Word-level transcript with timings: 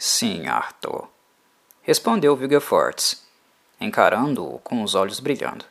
Sim, 0.00 0.46
Arthur, 0.46 1.08
respondeu 1.82 2.36
Vilgefortz, 2.36 3.26
encarando-o 3.80 4.60
com 4.60 4.84
os 4.84 4.94
olhos 4.94 5.18
brilhando. 5.18 5.64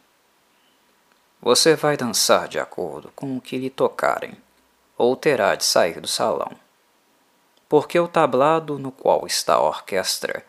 Você 1.41 1.77
vai 1.77 1.95
dançar 1.95 2.49
de 2.49 2.59
acordo 2.59 3.09
com 3.15 3.37
o 3.37 3.41
que 3.41 3.57
lhe 3.57 3.69
tocarem, 3.69 4.35
ou 4.97 5.15
terá 5.15 5.55
de 5.55 5.63
sair 5.63 6.01
do 6.01 6.09
salão. 6.09 6.51
Porque 7.69 7.97
o 7.97 8.05
tablado 8.05 8.77
no 8.77 8.91
qual 8.91 9.25
está 9.25 9.53
a 9.53 9.61
orquestra 9.61 10.45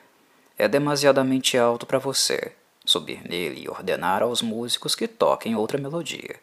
é 0.58 0.66
demasiadamente 0.66 1.56
alto 1.56 1.86
para 1.86 2.00
você 2.00 2.52
subir 2.84 3.22
nele 3.22 3.62
e 3.62 3.68
ordenar 3.68 4.24
aos 4.24 4.42
músicos 4.42 4.96
que 4.96 5.06
toquem 5.06 5.54
outra 5.54 5.79
melodia. 5.79 6.40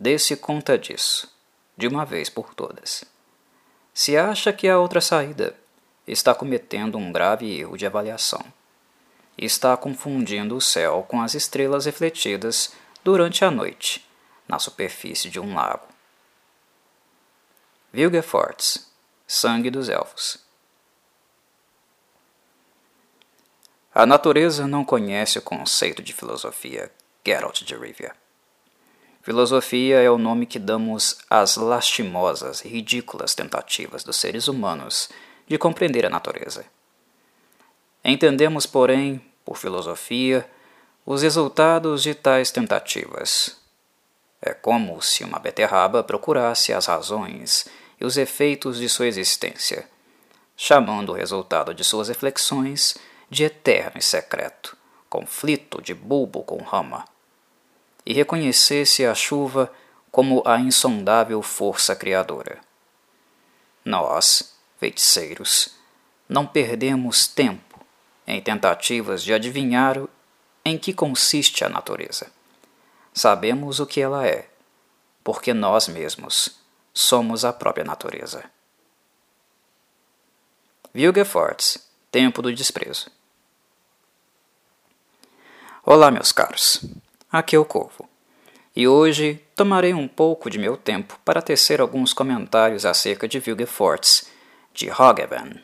Dê-se 0.00 0.34
conta 0.34 0.76
disso, 0.76 1.32
de 1.76 1.86
uma 1.86 2.04
vez 2.04 2.28
por 2.28 2.54
todas. 2.54 3.04
Se 3.92 4.16
acha 4.16 4.52
que 4.52 4.68
há 4.68 4.76
outra 4.80 5.00
saída, 5.00 5.54
está 6.06 6.34
cometendo 6.34 6.98
um 6.98 7.10
grave 7.10 7.58
erro 7.58 7.76
de 7.76 7.86
avaliação. 7.86 8.44
Está 9.36 9.76
confundindo 9.76 10.56
o 10.56 10.60
céu 10.60 11.04
com 11.08 11.20
as 11.20 11.34
estrelas 11.34 11.86
refletidas 11.86 12.72
durante 13.02 13.44
a 13.44 13.50
noite 13.50 14.06
na 14.46 14.58
superfície 14.58 15.30
de 15.30 15.40
um 15.40 15.54
lago. 15.54 15.86
Vilgefortz, 17.92 18.90
Sangue 19.26 19.70
dos 19.70 19.88
Elfos. 19.88 20.38
A 23.94 24.04
natureza 24.04 24.66
não 24.66 24.84
conhece 24.84 25.38
o 25.38 25.42
conceito 25.42 26.02
de 26.02 26.12
filosofia, 26.12 26.90
Geralt 27.24 27.62
de 27.62 27.76
Rivia. 27.76 28.12
Filosofia 29.22 30.02
é 30.02 30.10
o 30.10 30.18
nome 30.18 30.44
que 30.44 30.58
damos 30.58 31.18
às 31.30 31.56
lastimosas 31.56 32.64
e 32.64 32.68
ridículas 32.68 33.34
tentativas 33.34 34.04
dos 34.04 34.16
seres 34.16 34.48
humanos 34.48 35.08
de 35.46 35.58
compreender 35.58 36.06
a 36.06 36.10
natureza. 36.10 36.64
Entendemos, 38.04 38.66
porém, 38.66 39.24
por 39.44 39.56
filosofia, 39.56 40.48
os 41.06 41.22
resultados 41.22 42.02
de 42.02 42.14
tais 42.14 42.50
tentativas. 42.50 43.56
É 44.40 44.52
como 44.52 45.00
se 45.00 45.24
uma 45.24 45.38
beterraba 45.38 46.02
procurasse 46.02 46.72
as 46.72 46.86
razões 46.86 47.66
e 48.00 48.04
os 48.04 48.16
efeitos 48.16 48.78
de 48.78 48.88
sua 48.88 49.06
existência, 49.06 49.88
chamando 50.56 51.10
o 51.10 51.14
resultado 51.14 51.74
de 51.74 51.82
suas 51.82 52.08
reflexões 52.08 52.96
de 53.30 53.44
eterno 53.44 53.98
e 53.98 54.02
secreto, 54.02 54.76
conflito 55.08 55.80
de 55.80 55.94
bulbo 55.94 56.42
com 56.42 56.62
rama, 56.62 57.04
e 58.04 58.12
reconhecesse 58.12 59.04
a 59.06 59.14
chuva 59.14 59.72
como 60.10 60.42
a 60.46 60.58
insondável 60.58 61.40
força 61.42 61.96
criadora. 61.96 62.60
Nós, 63.84 64.53
feiticeiros, 64.78 65.74
não 66.28 66.46
perdemos 66.46 67.26
tempo 67.26 67.80
em 68.26 68.40
tentativas 68.40 69.22
de 69.22 69.32
adivinhar 69.32 70.02
em 70.64 70.78
que 70.78 70.92
consiste 70.92 71.64
a 71.64 71.68
natureza. 71.68 72.30
Sabemos 73.12 73.80
o 73.80 73.86
que 73.86 74.00
ela 74.00 74.26
é, 74.26 74.48
porque 75.22 75.52
nós 75.52 75.88
mesmos 75.88 76.58
somos 76.92 77.44
a 77.44 77.52
própria 77.52 77.84
natureza. 77.84 78.44
Vilgefortz, 80.92 81.88
Tempo 82.10 82.40
do 82.40 82.54
Desprezo 82.54 83.10
Olá, 85.86 86.10
meus 86.10 86.32
caros. 86.32 86.82
Aqui 87.30 87.54
é 87.54 87.58
o 87.58 87.64
Corvo. 87.64 88.08
E 88.74 88.88
hoje 88.88 89.38
tomarei 89.54 89.92
um 89.92 90.08
pouco 90.08 90.48
de 90.48 90.58
meu 90.58 90.78
tempo 90.78 91.20
para 91.22 91.42
tecer 91.42 91.78
alguns 91.78 92.14
comentários 92.14 92.86
acerca 92.86 93.28
de 93.28 93.38
Vilgefortz, 93.38 94.30
de 94.74 94.88
Rogeven, 94.88 95.62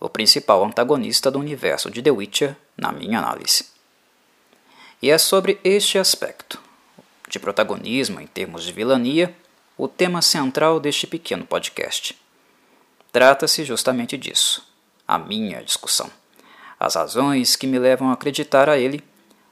o 0.00 0.08
principal 0.08 0.64
antagonista 0.64 1.30
do 1.30 1.38
universo 1.38 1.88
de 1.90 2.02
The 2.02 2.10
Witcher, 2.10 2.56
na 2.76 2.90
minha 2.90 3.20
análise. 3.20 3.66
E 5.00 5.10
é 5.10 5.16
sobre 5.16 5.60
este 5.62 5.96
aspecto, 5.96 6.60
de 7.28 7.38
protagonismo 7.38 8.20
em 8.20 8.26
termos 8.26 8.64
de 8.64 8.72
vilania, 8.72 9.34
o 9.76 9.86
tema 9.86 10.20
central 10.20 10.80
deste 10.80 11.06
pequeno 11.06 11.46
podcast. 11.46 12.18
Trata-se 13.12 13.64
justamente 13.64 14.18
disso, 14.18 14.66
a 15.06 15.18
minha 15.18 15.62
discussão, 15.62 16.10
as 16.80 16.96
razões 16.96 17.54
que 17.54 17.66
me 17.66 17.78
levam 17.78 18.10
a 18.10 18.14
acreditar 18.14 18.68
a 18.68 18.76
ele 18.76 19.04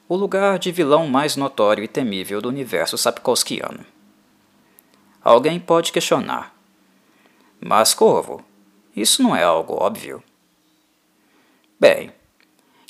o 0.09 0.17
lugar 0.17 0.59
de 0.59 0.73
vilão 0.73 1.07
mais 1.07 1.37
notório 1.37 1.85
e 1.85 1.89
temível 1.89 2.41
do 2.41 2.49
universo 2.49 2.99
sapkowskiano. 2.99 3.87
Alguém 5.23 5.59
pode 5.59 5.93
questionar. 5.93 6.55
Mas, 7.61 7.95
Corvo, 7.95 8.45
isso 8.97 9.23
não 9.23 9.37
é 9.37 9.43
algo 9.43 9.75
óbvio? 9.75 10.23
Bem, 11.79 12.11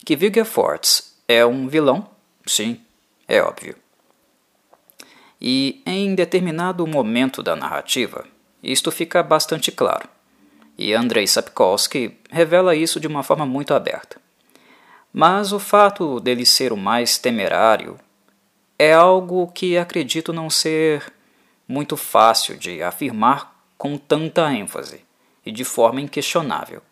que 0.04 0.14
Vilgefortz 0.14 1.20
é 1.26 1.44
um 1.44 1.66
vilão, 1.66 2.08
sim, 2.46 2.80
é 3.26 3.42
óbvio. 3.42 3.74
E 5.40 5.82
em 5.84 6.14
determinado 6.14 6.86
momento 6.86 7.42
da 7.42 7.56
narrativa, 7.56 8.24
isto 8.62 8.92
fica 8.92 9.20
bastante 9.22 9.72
claro, 9.72 10.08
e 10.78 10.94
Andrei 10.94 11.26
Sapkowski 11.26 12.16
revela 12.30 12.76
isso 12.76 13.00
de 13.00 13.08
uma 13.08 13.24
forma 13.24 13.44
muito 13.44 13.74
aberta. 13.74 14.20
Mas 15.12 15.50
o 15.50 15.58
fato 15.58 16.20
dele 16.20 16.46
ser 16.46 16.72
o 16.72 16.76
mais 16.76 17.18
temerário 17.18 17.98
é 18.78 18.92
algo 18.92 19.48
que 19.48 19.76
acredito 19.76 20.32
não 20.32 20.48
ser 20.48 21.12
muito 21.66 21.96
fácil 21.96 22.56
de 22.56 22.82
afirmar 22.82 23.56
com 23.76 23.96
tanta 23.98 24.52
ênfase 24.52 25.05
e 25.46 25.52
de 25.52 25.64
forma 25.64 26.00
inquestionável, 26.00 26.82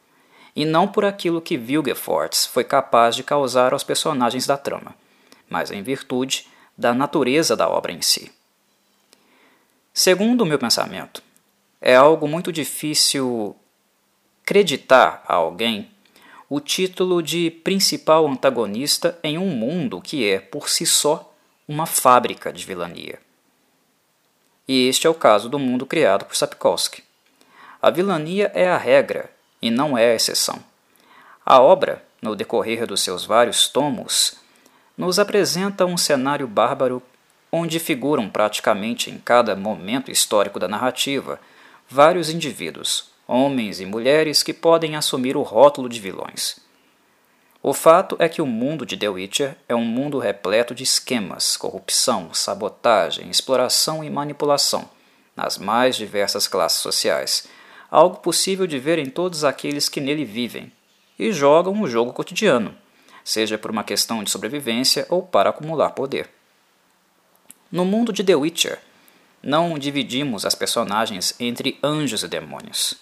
e 0.57 0.65
não 0.65 0.87
por 0.89 1.05
aquilo 1.05 1.43
que 1.43 1.59
Vilgefortz 1.59 2.47
foi 2.47 2.65
capaz 2.65 3.17
de 3.17 3.23
causar 3.23 3.73
aos 3.73 3.83
personagens 3.83 4.47
da 4.47 4.57
trama, 4.57 4.95
mas 5.51 5.71
em 5.71 5.83
virtude 5.83 6.47
da 6.79 6.95
natureza 6.95 7.57
da 7.57 7.69
obra 7.69 7.93
em 7.93 8.01
si. 8.01 8.33
Segundo 9.93 10.41
o 10.41 10.47
meu 10.47 10.59
pensamento, 10.59 11.23
é 11.81 11.95
algo 11.95 12.27
muito 12.27 12.51
difícil 12.51 13.55
acreditar 14.43 15.23
a 15.27 15.35
alguém 15.35 15.91
o 16.49 16.61
título 16.61 17.23
de 17.23 17.51
principal 17.51 18.27
antagonista 18.27 19.19
em 19.23 19.39
um 19.39 19.51
mundo 19.51 20.01
que 20.01 20.29
é, 20.29 20.41
por 20.41 20.69
si 20.69 20.87
só, 20.87 21.33
uma 21.67 21.87
fábrica 21.87 22.53
de 22.53 22.65
vilania. 22.65 23.21
E 24.67 24.89
este 24.89 25.07
é 25.07 25.11
o 25.11 25.15
caso 25.15 25.49
do 25.49 25.59
mundo 25.59 25.87
criado 25.87 26.25
por 26.25 26.35
Sapkowski. 26.35 27.04
A 27.85 27.91
vilania 27.91 28.51
é 28.55 28.67
a 28.67 28.79
regra 28.79 29.31
e 29.61 29.71
não 29.71 29.99
é 29.99 30.11
a 30.11 30.15
exceção. 30.15 30.59
A 31.45 31.61
obra, 31.61 32.03
no 32.23 32.35
decorrer 32.35 32.87
dos 32.87 33.03
seus 33.03 33.27
vários 33.27 33.69
tomos, 33.69 34.37
nos 34.97 35.19
apresenta 35.19 35.85
um 35.85 35.99
cenário 35.99 36.49
bárbaro 36.49 37.03
onde 37.53 37.79
figuram 37.79 38.31
praticamente 38.31 39.11
em 39.11 39.19
cada 39.19 39.55
momento 39.55 40.11
histórico 40.11 40.59
da 40.59 40.67
narrativa 40.67 41.39
vários 41.87 42.31
indivíduos, 42.31 43.11
homens 43.29 43.81
e 43.81 43.85
mulheres 43.85 44.43
que 44.43 44.55
podem 44.55 44.97
assumir 44.97 45.37
o 45.37 45.43
rótulo 45.43 45.87
de 45.87 46.01
vilões. 46.01 46.59
O 47.63 47.75
fato 47.75 48.17
é 48.19 48.31
que 48.31 48.41
o 48.41 48.47
mundo 48.47 48.87
de 48.87 48.97
The 48.97 49.11
Witcher 49.11 49.59
é 49.69 49.75
um 49.75 49.85
mundo 49.85 50.19
repleto 50.19 50.75
de 50.75 50.85
esquemas, 50.85 51.55
corrupção, 51.55 52.33
sabotagem, 52.33 53.29
exploração 53.29 54.03
e 54.03 54.09
manipulação, 54.09 54.89
nas 55.37 55.59
mais 55.59 55.97
diversas 55.97 56.49
classes 56.49 56.79
sociais, 56.79 57.47
algo 57.95 58.17
possível 58.17 58.67
de 58.67 58.77
ver 58.77 58.99
em 58.99 59.07
todos 59.07 59.45
aqueles 59.45 59.89
que 59.89 60.01
nele 60.01 60.25
vivem 60.25 60.73
e 61.17 61.33
jogam 61.33 61.81
o 61.81 61.87
jogo 61.87 62.13
cotidiano, 62.13 62.75
seja 63.23 63.57
por 63.57 63.71
uma 63.71 63.85
questão 63.85 64.25
de 64.25 64.33
sobrevivência 64.33 65.07
ou 65.09 65.23
para 65.23 65.51
acumular 65.51 65.91
poder. 65.91 66.29
No 67.71 67.85
mundo 67.85 68.13
de 68.13 68.25
The 68.25 68.35
Witcher, 68.35 68.81
não 69.41 69.79
dividimos 69.79 70.45
as 70.45 70.57
personagens 70.57 71.37
entre 71.39 71.79
anjos 71.85 72.25
e 72.25 72.29
demônios. 72.29 72.95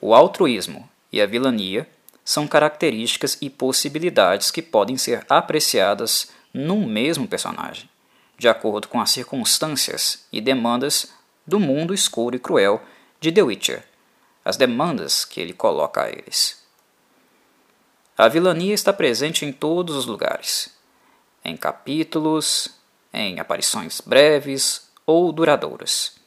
O 0.00 0.14
altruísmo 0.14 0.88
e 1.10 1.20
a 1.20 1.26
vilania 1.26 1.88
são 2.24 2.46
características 2.46 3.36
e 3.40 3.50
possibilidades 3.50 4.52
que 4.52 4.62
podem 4.62 4.96
ser 4.96 5.26
apreciadas 5.28 6.30
num 6.52 6.86
mesmo 6.86 7.26
personagem, 7.26 7.90
de 8.38 8.46
acordo 8.46 8.86
com 8.86 9.00
as 9.00 9.10
circunstâncias 9.10 10.24
e 10.32 10.40
demandas 10.40 11.12
do 11.44 11.58
mundo 11.58 11.92
escuro 11.92 12.36
e 12.36 12.38
cruel 12.38 12.80
de 13.20 13.32
The 13.32 13.42
Witcher, 13.42 13.84
as 14.44 14.56
demandas 14.56 15.24
que 15.24 15.40
ele 15.40 15.52
coloca 15.52 16.02
a 16.02 16.10
eles. 16.10 16.62
A 18.16 18.28
vilania 18.28 18.74
está 18.74 18.92
presente 18.92 19.44
em 19.44 19.52
todos 19.52 19.96
os 19.96 20.06
lugares, 20.06 20.76
em 21.44 21.56
capítulos, 21.56 22.68
em 23.12 23.40
aparições 23.40 24.00
breves 24.00 24.88
ou 25.06 25.32
duradouras 25.32 26.24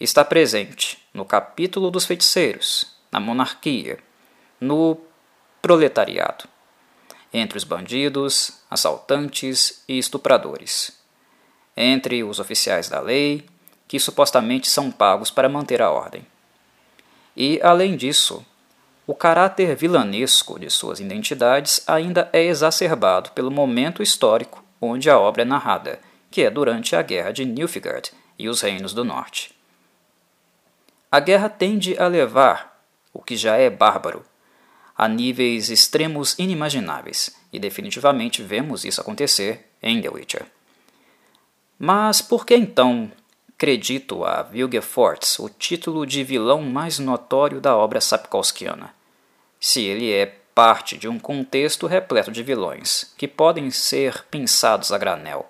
está 0.00 0.24
presente 0.24 0.98
no 1.12 1.26
capítulo 1.26 1.90
dos 1.90 2.06
feiticeiros, 2.06 2.86
na 3.12 3.20
monarquia, 3.20 3.98
no 4.58 4.98
proletariado, 5.60 6.48
entre 7.30 7.58
os 7.58 7.64
bandidos, 7.64 8.62
assaltantes 8.70 9.84
e 9.86 9.98
estupradores, 9.98 10.98
entre 11.76 12.24
os 12.24 12.40
oficiais 12.40 12.88
da 12.88 12.98
lei, 12.98 13.46
que 13.86 14.00
supostamente 14.00 14.70
são 14.70 14.90
pagos 14.90 15.30
para 15.30 15.50
manter 15.50 15.82
a 15.82 15.90
ordem. 15.90 16.26
E, 17.42 17.58
além 17.62 17.96
disso, 17.96 18.44
o 19.06 19.14
caráter 19.14 19.74
vilanesco 19.74 20.58
de 20.58 20.68
suas 20.68 21.00
identidades 21.00 21.82
ainda 21.86 22.28
é 22.34 22.44
exacerbado 22.44 23.30
pelo 23.30 23.50
momento 23.50 24.02
histórico 24.02 24.62
onde 24.78 25.08
a 25.08 25.18
obra 25.18 25.40
é 25.40 25.44
narrada, 25.46 25.98
que 26.30 26.42
é 26.42 26.50
durante 26.50 26.94
a 26.94 27.00
Guerra 27.00 27.30
de 27.30 27.46
Nilfgaard 27.46 28.12
e 28.38 28.46
os 28.46 28.60
Reinos 28.60 28.92
do 28.92 29.06
Norte. 29.06 29.56
A 31.10 31.18
guerra 31.18 31.48
tende 31.48 31.98
a 31.98 32.06
levar 32.08 32.78
o 33.10 33.22
que 33.22 33.38
já 33.38 33.56
é 33.56 33.70
bárbaro 33.70 34.22
a 34.94 35.08
níveis 35.08 35.70
extremos 35.70 36.38
inimagináveis, 36.38 37.34
e 37.50 37.58
definitivamente 37.58 38.42
vemos 38.42 38.84
isso 38.84 39.00
acontecer 39.00 39.70
em 39.82 40.02
The 40.02 40.10
Witcher. 40.10 40.44
Mas 41.78 42.20
por 42.20 42.44
que 42.44 42.54
então 42.54 43.10
credito 43.60 44.24
a 44.24 44.42
Vilgefortz 44.42 45.38
o 45.38 45.50
título 45.50 46.06
de 46.06 46.24
vilão 46.24 46.62
mais 46.62 46.98
notório 46.98 47.60
da 47.60 47.76
obra 47.76 48.00
Sapkowskiana? 48.00 48.94
se 49.60 49.82
ele 49.82 50.10
é 50.10 50.24
parte 50.54 50.96
de 50.96 51.06
um 51.06 51.18
contexto 51.18 51.86
repleto 51.86 52.32
de 52.32 52.42
vilões, 52.42 53.12
que 53.18 53.28
podem 53.28 53.70
ser 53.70 54.24
pensados 54.30 54.90
a 54.90 54.96
granel. 54.96 55.46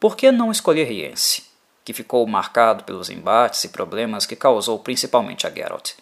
Por 0.00 0.16
que 0.16 0.32
não 0.32 0.50
escolher 0.50 0.84
Riense, 0.84 1.44
que 1.84 1.92
ficou 1.92 2.26
marcado 2.26 2.82
pelos 2.82 3.10
embates 3.10 3.64
e 3.64 3.68
problemas 3.68 4.24
que 4.24 4.34
causou 4.34 4.78
principalmente 4.78 5.46
a 5.46 5.50
Geralt? 5.50 5.96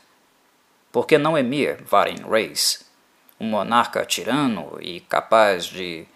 Por 0.93 1.09
que 1.09 1.19
não 1.19 1.37
Emir 1.37 1.83
Varen 1.83 2.25
Reis, 2.31 2.89
um 3.41 3.49
monarca 3.49 4.07
tirano 4.07 4.79
e 4.81 5.01
capaz 5.01 5.65
de 5.65 6.07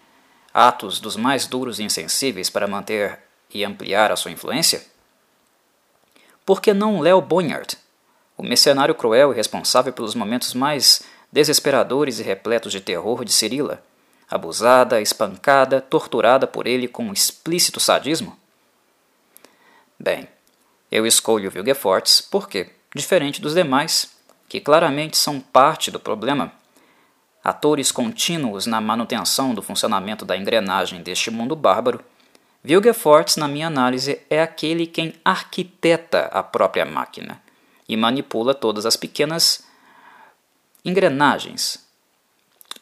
atos 0.53 1.01
dos 1.01 1.17
mais 1.17 1.45
duros 1.45 1.79
e 1.79 1.83
insensíveis 1.83 2.49
para 2.49 2.65
manter 2.65 3.19
e 3.53 3.63
ampliar 3.63 4.11
a 4.11 4.15
sua 4.15 4.31
influência? 4.31 4.85
Por 6.45 6.61
que 6.61 6.73
não 6.73 6.99
Leo 6.99 7.21
Bonhart, 7.21 7.75
o 8.37 8.43
mercenário 8.43 8.95
cruel 8.95 9.31
e 9.31 9.35
responsável 9.35 9.93
pelos 9.93 10.15
momentos 10.15 10.53
mais 10.53 11.03
desesperadores 11.31 12.19
e 12.19 12.23
repletos 12.23 12.71
de 12.71 12.81
terror 12.81 13.23
de 13.23 13.31
Cirila, 13.31 13.83
abusada, 14.29 15.01
espancada, 15.01 15.79
torturada 15.81 16.47
por 16.47 16.67
ele 16.67 16.87
com 16.87 17.13
explícito 17.13 17.79
sadismo? 17.79 18.37
Bem, 19.99 20.27
eu 20.91 21.05
escolho 21.05 21.51
Vilgefortz 21.51 22.21
porque, 22.21 22.71
diferente 22.95 23.39
dos 23.39 23.53
demais, 23.53 24.11
que 24.49 24.59
claramente 24.59 25.17
são 25.17 25.39
parte 25.39 25.91
do 25.91 25.99
problema, 25.99 26.51
atores 27.43 27.91
contínuos 27.91 28.65
na 28.65 28.81
manutenção 28.81 29.53
do 29.53 29.61
funcionamento 29.61 30.25
da 30.25 30.35
engrenagem 30.35 31.01
deste 31.01 31.31
mundo 31.31 31.55
bárbaro, 31.55 32.03
Vilgefortz, 32.63 33.37
na 33.37 33.47
minha 33.47 33.67
análise, 33.67 34.21
é 34.29 34.41
aquele 34.41 34.85
quem 34.85 35.13
arquiteta 35.25 36.25
a 36.25 36.43
própria 36.43 36.85
máquina 36.85 37.41
e 37.89 37.97
manipula 37.97 38.53
todas 38.53 38.85
as 38.85 38.95
pequenas 38.95 39.63
engrenagens. 40.85 41.83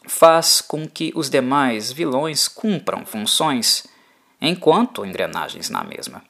Faz 0.05 0.59
com 0.59 0.87
que 0.87 1.13
os 1.15 1.29
demais 1.29 1.91
vilões 1.91 2.47
cumpram 2.47 3.05
funções 3.05 3.87
enquanto 4.41 5.05
engrenagens 5.05 5.69
na 5.69 5.83
mesma. 5.83 6.23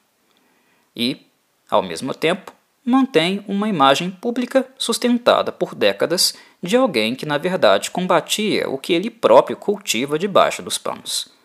E, 0.94 1.26
ao 1.68 1.82
mesmo 1.82 2.14
tempo, 2.14 2.52
mantém 2.84 3.44
uma 3.48 3.68
imagem 3.68 4.10
pública 4.10 4.66
sustentada 4.78 5.50
por 5.50 5.74
décadas 5.74 6.34
de 6.62 6.76
alguém 6.76 7.14
que 7.14 7.26
na 7.26 7.38
verdade 7.38 7.90
combatia 7.90 8.68
o 8.68 8.78
que 8.78 8.92
ele 8.92 9.10
próprio 9.10 9.56
cultiva 9.56 10.18
debaixo 10.18 10.62
dos 10.62 10.78
panos. 10.78 11.39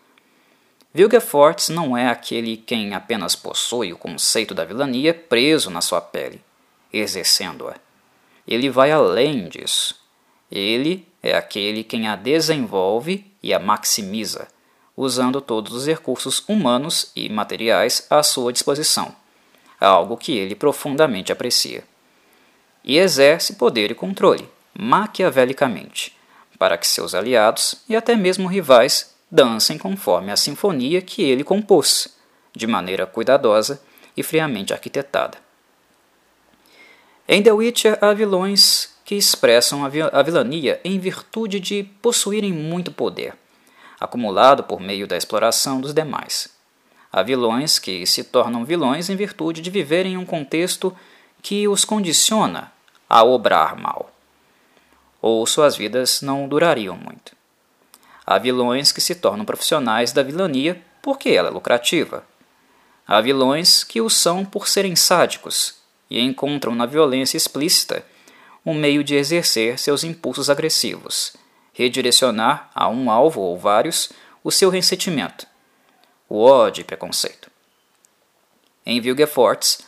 Vilgefortz 0.96 1.68
não 1.68 1.94
é 1.94 2.08
aquele 2.08 2.56
quem 2.56 2.94
apenas 2.94 3.36
possui 3.36 3.92
o 3.92 3.98
conceito 3.98 4.54
da 4.54 4.64
vilania 4.64 5.12
preso 5.12 5.68
na 5.68 5.82
sua 5.82 6.00
pele 6.00 6.40
exercendo-a. 6.90 7.74
Ele 8.48 8.70
vai 8.70 8.90
além 8.90 9.46
disso. 9.46 9.94
Ele 10.50 11.06
é 11.22 11.36
aquele 11.36 11.84
quem 11.84 12.08
a 12.08 12.16
desenvolve 12.16 13.30
e 13.42 13.52
a 13.52 13.58
maximiza, 13.58 14.48
usando 14.96 15.42
todos 15.42 15.74
os 15.74 15.86
recursos 15.86 16.42
humanos 16.48 17.12
e 17.14 17.28
materiais 17.28 18.06
à 18.08 18.22
sua 18.22 18.50
disposição, 18.50 19.14
algo 19.78 20.16
que 20.16 20.32
ele 20.32 20.54
profundamente 20.54 21.30
aprecia. 21.30 21.84
E 22.82 22.96
exerce 22.96 23.56
poder 23.56 23.90
e 23.90 23.94
controle, 23.94 24.48
maquiavelicamente, 24.72 26.16
para 26.58 26.78
que 26.78 26.86
seus 26.86 27.14
aliados 27.14 27.82
e 27.86 27.94
até 27.94 28.16
mesmo 28.16 28.48
rivais 28.48 29.14
dancem 29.30 29.76
conforme 29.76 30.30
a 30.30 30.36
sinfonia 30.36 31.02
que 31.02 31.22
ele 31.22 31.44
compôs, 31.44 32.16
de 32.54 32.66
maneira 32.66 33.06
cuidadosa 33.06 33.82
e 34.16 34.22
friamente 34.22 34.72
arquitetada. 34.72 35.38
Em 37.28 37.42
The 37.42 37.52
Witcher 37.52 37.98
há 38.00 38.14
vilões 38.14 38.94
que 39.04 39.14
expressam 39.14 39.84
a 39.84 40.22
vilania 40.22 40.80
em 40.84 40.98
virtude 40.98 41.60
de 41.60 41.82
possuírem 42.00 42.52
muito 42.52 42.90
poder, 42.90 43.34
acumulado 44.00 44.64
por 44.64 44.80
meio 44.80 45.06
da 45.06 45.16
exploração 45.16 45.80
dos 45.80 45.92
demais. 45.92 46.48
Há 47.12 47.22
vilões 47.22 47.78
que 47.78 48.06
se 48.06 48.24
tornam 48.24 48.64
vilões 48.64 49.08
em 49.08 49.16
virtude 49.16 49.60
de 49.60 49.70
viverem 49.70 50.14
em 50.14 50.16
um 50.16 50.26
contexto 50.26 50.96
que 51.42 51.68
os 51.68 51.84
condiciona 51.84 52.72
a 53.08 53.22
obrar 53.22 53.76
mal, 53.76 54.10
ou 55.20 55.46
suas 55.46 55.76
vidas 55.76 56.20
não 56.22 56.48
durariam 56.48 56.96
muito. 56.96 57.35
Há 58.26 58.38
vilões 58.38 58.90
que 58.90 59.00
se 59.00 59.14
tornam 59.14 59.44
profissionais 59.44 60.10
da 60.12 60.22
vilania 60.22 60.82
porque 61.00 61.28
ela 61.28 61.48
é 61.48 61.52
lucrativa. 61.52 62.24
Há 63.06 63.20
vilões 63.20 63.84
que 63.84 64.00
o 64.00 64.10
são 64.10 64.44
por 64.44 64.66
serem 64.66 64.96
sádicos 64.96 65.76
e 66.10 66.20
encontram 66.20 66.74
na 66.74 66.86
violência 66.86 67.36
explícita 67.36 68.04
um 68.64 68.74
meio 68.74 69.04
de 69.04 69.14
exercer 69.14 69.78
seus 69.78 70.02
impulsos 70.02 70.50
agressivos, 70.50 71.34
redirecionar 71.72 72.68
a 72.74 72.88
um 72.88 73.08
alvo 73.08 73.40
ou 73.40 73.56
vários 73.56 74.10
o 74.42 74.50
seu 74.50 74.70
ressentimento, 74.70 75.46
o 76.28 76.42
ódio 76.42 76.80
e 76.80 76.84
preconceito. 76.84 77.48
Em 78.84 79.00
Vilgefortz, 79.00 79.86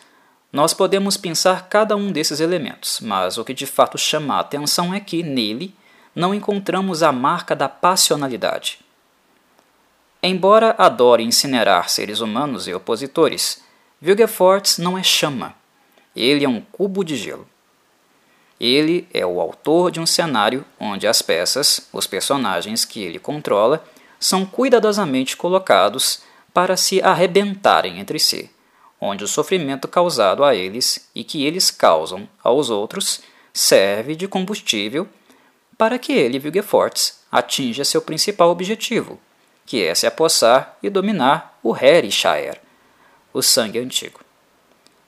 nós 0.52 0.72
podemos 0.72 1.16
pensar 1.16 1.68
cada 1.68 1.96
um 1.96 2.12
desses 2.12 2.38
elementos, 2.38 3.00
mas 3.00 3.36
o 3.36 3.44
que 3.44 3.52
de 3.52 3.66
fato 3.66 3.98
chama 3.98 4.36
a 4.36 4.40
atenção 4.40 4.94
é 4.94 5.00
que, 5.00 5.24
nele, 5.24 5.74
não 6.18 6.34
encontramos 6.34 7.04
a 7.04 7.12
marca 7.12 7.54
da 7.54 7.68
passionalidade. 7.68 8.80
Embora 10.20 10.74
adore 10.76 11.22
incinerar 11.22 11.88
seres 11.88 12.18
humanos 12.18 12.66
e 12.66 12.74
opositores, 12.74 13.62
Vilgefortz 14.00 14.78
não 14.78 14.98
é 14.98 15.02
chama, 15.04 15.54
ele 16.16 16.44
é 16.44 16.48
um 16.48 16.60
cubo 16.60 17.04
de 17.04 17.14
gelo. 17.14 17.46
Ele 18.58 19.06
é 19.14 19.24
o 19.24 19.40
autor 19.40 19.92
de 19.92 20.00
um 20.00 20.06
cenário 20.06 20.64
onde 20.80 21.06
as 21.06 21.22
peças, 21.22 21.88
os 21.92 22.04
personagens 22.04 22.84
que 22.84 23.00
ele 23.00 23.20
controla, 23.20 23.84
são 24.18 24.44
cuidadosamente 24.44 25.36
colocados 25.36 26.22
para 26.52 26.76
se 26.76 27.00
arrebentarem 27.00 28.00
entre 28.00 28.18
si, 28.18 28.50
onde 29.00 29.22
o 29.22 29.28
sofrimento 29.28 29.86
causado 29.86 30.42
a 30.42 30.52
eles 30.52 31.08
e 31.14 31.22
que 31.22 31.46
eles 31.46 31.70
causam 31.70 32.28
aos 32.42 32.70
outros 32.70 33.20
serve 33.52 34.16
de 34.16 34.26
combustível 34.26 35.08
para 35.78 35.98
que 35.98 36.12
ele, 36.12 36.40
Vilgefortz, 36.40 37.20
atinja 37.30 37.84
seu 37.84 38.02
principal 38.02 38.50
objetivo, 38.50 39.20
que 39.64 39.84
é 39.84 39.94
se 39.94 40.06
apossar 40.06 40.76
e 40.82 40.90
dominar 40.90 41.58
o 41.62 41.76
Herishire, 41.76 42.60
o 43.32 43.40
sangue 43.40 43.78
antigo. 43.78 44.20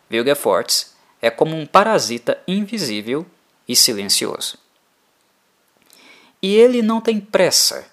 Vilgefortz 0.08 0.94
é 1.20 1.28
como 1.28 1.56
um 1.56 1.66
parasita 1.66 2.40
invisível 2.46 3.26
e 3.66 3.74
silencioso. 3.74 4.58
E 6.40 6.54
ele 6.54 6.82
não 6.82 7.00
tem 7.00 7.20
pressa, 7.20 7.86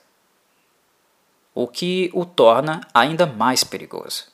o 1.54 1.68
que 1.68 2.12
o 2.14 2.24
torna 2.24 2.82
ainda 2.94 3.26
mais 3.26 3.64
perigoso. 3.64 4.26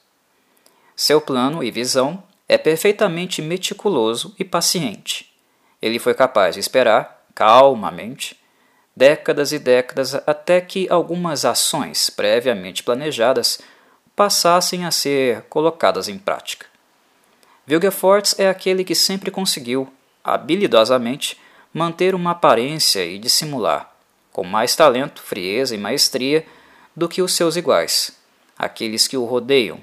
Seu 0.96 1.22
plano 1.22 1.64
e 1.64 1.72
visão 1.72 2.22
é 2.48 2.58
perfeitamente 2.58 3.42
meticuloso 3.42 4.36
e 4.38 4.44
paciente. 4.44 5.34
Ele 5.82 6.00
foi 6.00 6.14
capaz 6.14 6.56
de 6.56 6.60
esperar, 6.60 7.23
calmamente, 7.34 8.40
décadas 8.96 9.52
e 9.52 9.60
décadas 9.60 10.16
até 10.28 10.62
que 10.62 10.88
algumas 10.90 11.46
ações 11.46 12.10
previamente 12.10 12.84
planejadas 12.84 13.60
passassem 14.16 14.86
a 14.86 14.92
ser 14.92 15.44
colocadas 15.44 16.08
em 16.08 16.18
prática. 16.18 16.68
Vilgefortz 17.66 18.38
é 18.38 18.50
aquele 18.50 18.84
que 18.84 18.94
sempre 18.94 19.32
conseguiu, 19.32 19.92
habilidosamente, 20.24 21.40
manter 21.74 22.14
uma 22.14 22.32
aparência 22.32 23.04
e 23.04 23.18
dissimular, 23.18 23.96
com 24.32 24.44
mais 24.44 24.76
talento, 24.76 25.22
frieza 25.22 25.74
e 25.74 25.78
maestria 25.78 26.46
do 26.96 27.10
que 27.10 27.22
os 27.22 27.34
seus 27.34 27.56
iguais, 27.56 28.16
aqueles 28.58 29.08
que 29.08 29.18
o 29.18 29.26
rodeiam, 29.26 29.80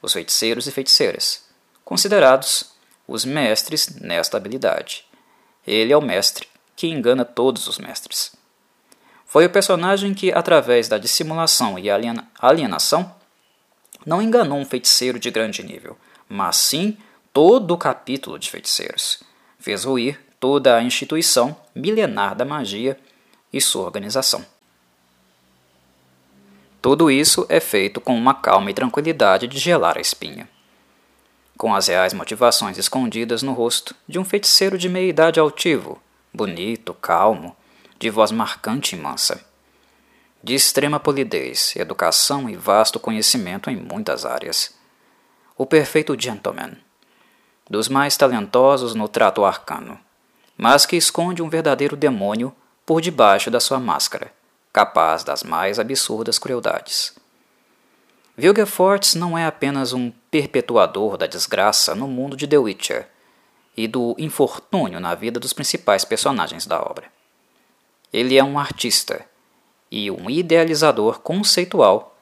os 0.00 0.12
feiticeiros 0.12 0.68
e 0.68 0.70
feiticeiras, 0.70 1.44
considerados 1.84 2.72
os 3.08 3.24
mestres 3.24 3.88
nesta 4.00 4.36
habilidade. 4.36 5.04
Ele 5.66 5.92
é 5.92 5.96
o 5.96 6.02
mestre 6.02 6.46
que 6.78 6.86
engana 6.86 7.24
todos 7.24 7.66
os 7.66 7.76
mestres. 7.76 8.30
Foi 9.26 9.44
o 9.44 9.50
personagem 9.50 10.14
que, 10.14 10.30
através 10.30 10.86
da 10.86 10.96
dissimulação 10.96 11.76
e 11.76 11.90
alienação, 11.90 13.12
não 14.06 14.22
enganou 14.22 14.56
um 14.56 14.64
feiticeiro 14.64 15.18
de 15.18 15.28
grande 15.28 15.60
nível, 15.64 15.98
mas 16.28 16.54
sim 16.56 16.96
todo 17.32 17.74
o 17.74 17.76
capítulo 17.76 18.38
de 18.38 18.48
feiticeiros. 18.48 19.24
Fez 19.58 19.82
ruir 19.82 20.20
toda 20.38 20.76
a 20.76 20.80
instituição 20.80 21.56
milenar 21.74 22.36
da 22.36 22.44
magia 22.44 22.96
e 23.52 23.60
sua 23.60 23.82
organização. 23.84 24.46
Tudo 26.80 27.10
isso 27.10 27.44
é 27.48 27.58
feito 27.58 28.00
com 28.00 28.16
uma 28.16 28.34
calma 28.34 28.70
e 28.70 28.74
tranquilidade 28.74 29.48
de 29.48 29.58
gelar 29.58 29.98
a 29.98 30.00
espinha. 30.00 30.48
Com 31.56 31.74
as 31.74 31.88
reais 31.88 32.14
motivações 32.14 32.78
escondidas 32.78 33.42
no 33.42 33.52
rosto 33.52 33.96
de 34.06 34.16
um 34.16 34.24
feiticeiro 34.24 34.78
de 34.78 34.88
meia-idade 34.88 35.40
altivo, 35.40 36.00
bonito, 36.38 36.94
calmo, 36.94 37.56
de 37.98 38.08
voz 38.08 38.30
marcante 38.30 38.94
e 38.94 38.98
mansa. 38.98 39.44
De 40.40 40.54
extrema 40.54 41.00
polidez, 41.00 41.74
educação 41.74 42.48
e 42.48 42.54
vasto 42.54 43.00
conhecimento 43.00 43.68
em 43.68 43.76
muitas 43.76 44.24
áreas. 44.24 44.72
O 45.56 45.66
perfeito 45.66 46.14
gentleman. 46.16 46.76
Dos 47.68 47.88
mais 47.88 48.16
talentosos 48.16 48.94
no 48.94 49.08
trato 49.08 49.44
arcano, 49.44 49.98
mas 50.56 50.86
que 50.86 50.94
esconde 50.94 51.42
um 51.42 51.48
verdadeiro 51.48 51.96
demônio 51.96 52.54
por 52.86 53.00
debaixo 53.00 53.50
da 53.50 53.58
sua 53.58 53.80
máscara 53.80 54.32
capaz 54.72 55.24
das 55.24 55.42
mais 55.42 55.80
absurdas 55.80 56.38
crueldades. 56.38 57.12
Vilgefortz 58.36 59.16
não 59.16 59.36
é 59.36 59.44
apenas 59.44 59.92
um 59.92 60.12
perpetuador 60.30 61.16
da 61.16 61.26
desgraça 61.26 61.96
no 61.96 62.06
mundo 62.06 62.36
de 62.36 62.46
The 62.46 62.58
Witcher 62.58 63.08
e 63.78 63.86
do 63.86 64.14
infortúnio 64.18 64.98
na 64.98 65.14
vida 65.14 65.38
dos 65.38 65.52
principais 65.52 66.04
personagens 66.04 66.66
da 66.66 66.80
obra. 66.80 67.06
Ele 68.12 68.36
é 68.36 68.42
um 68.42 68.58
artista 68.58 69.24
e 69.90 70.10
um 70.10 70.28
idealizador 70.28 71.20
conceitual 71.20 72.16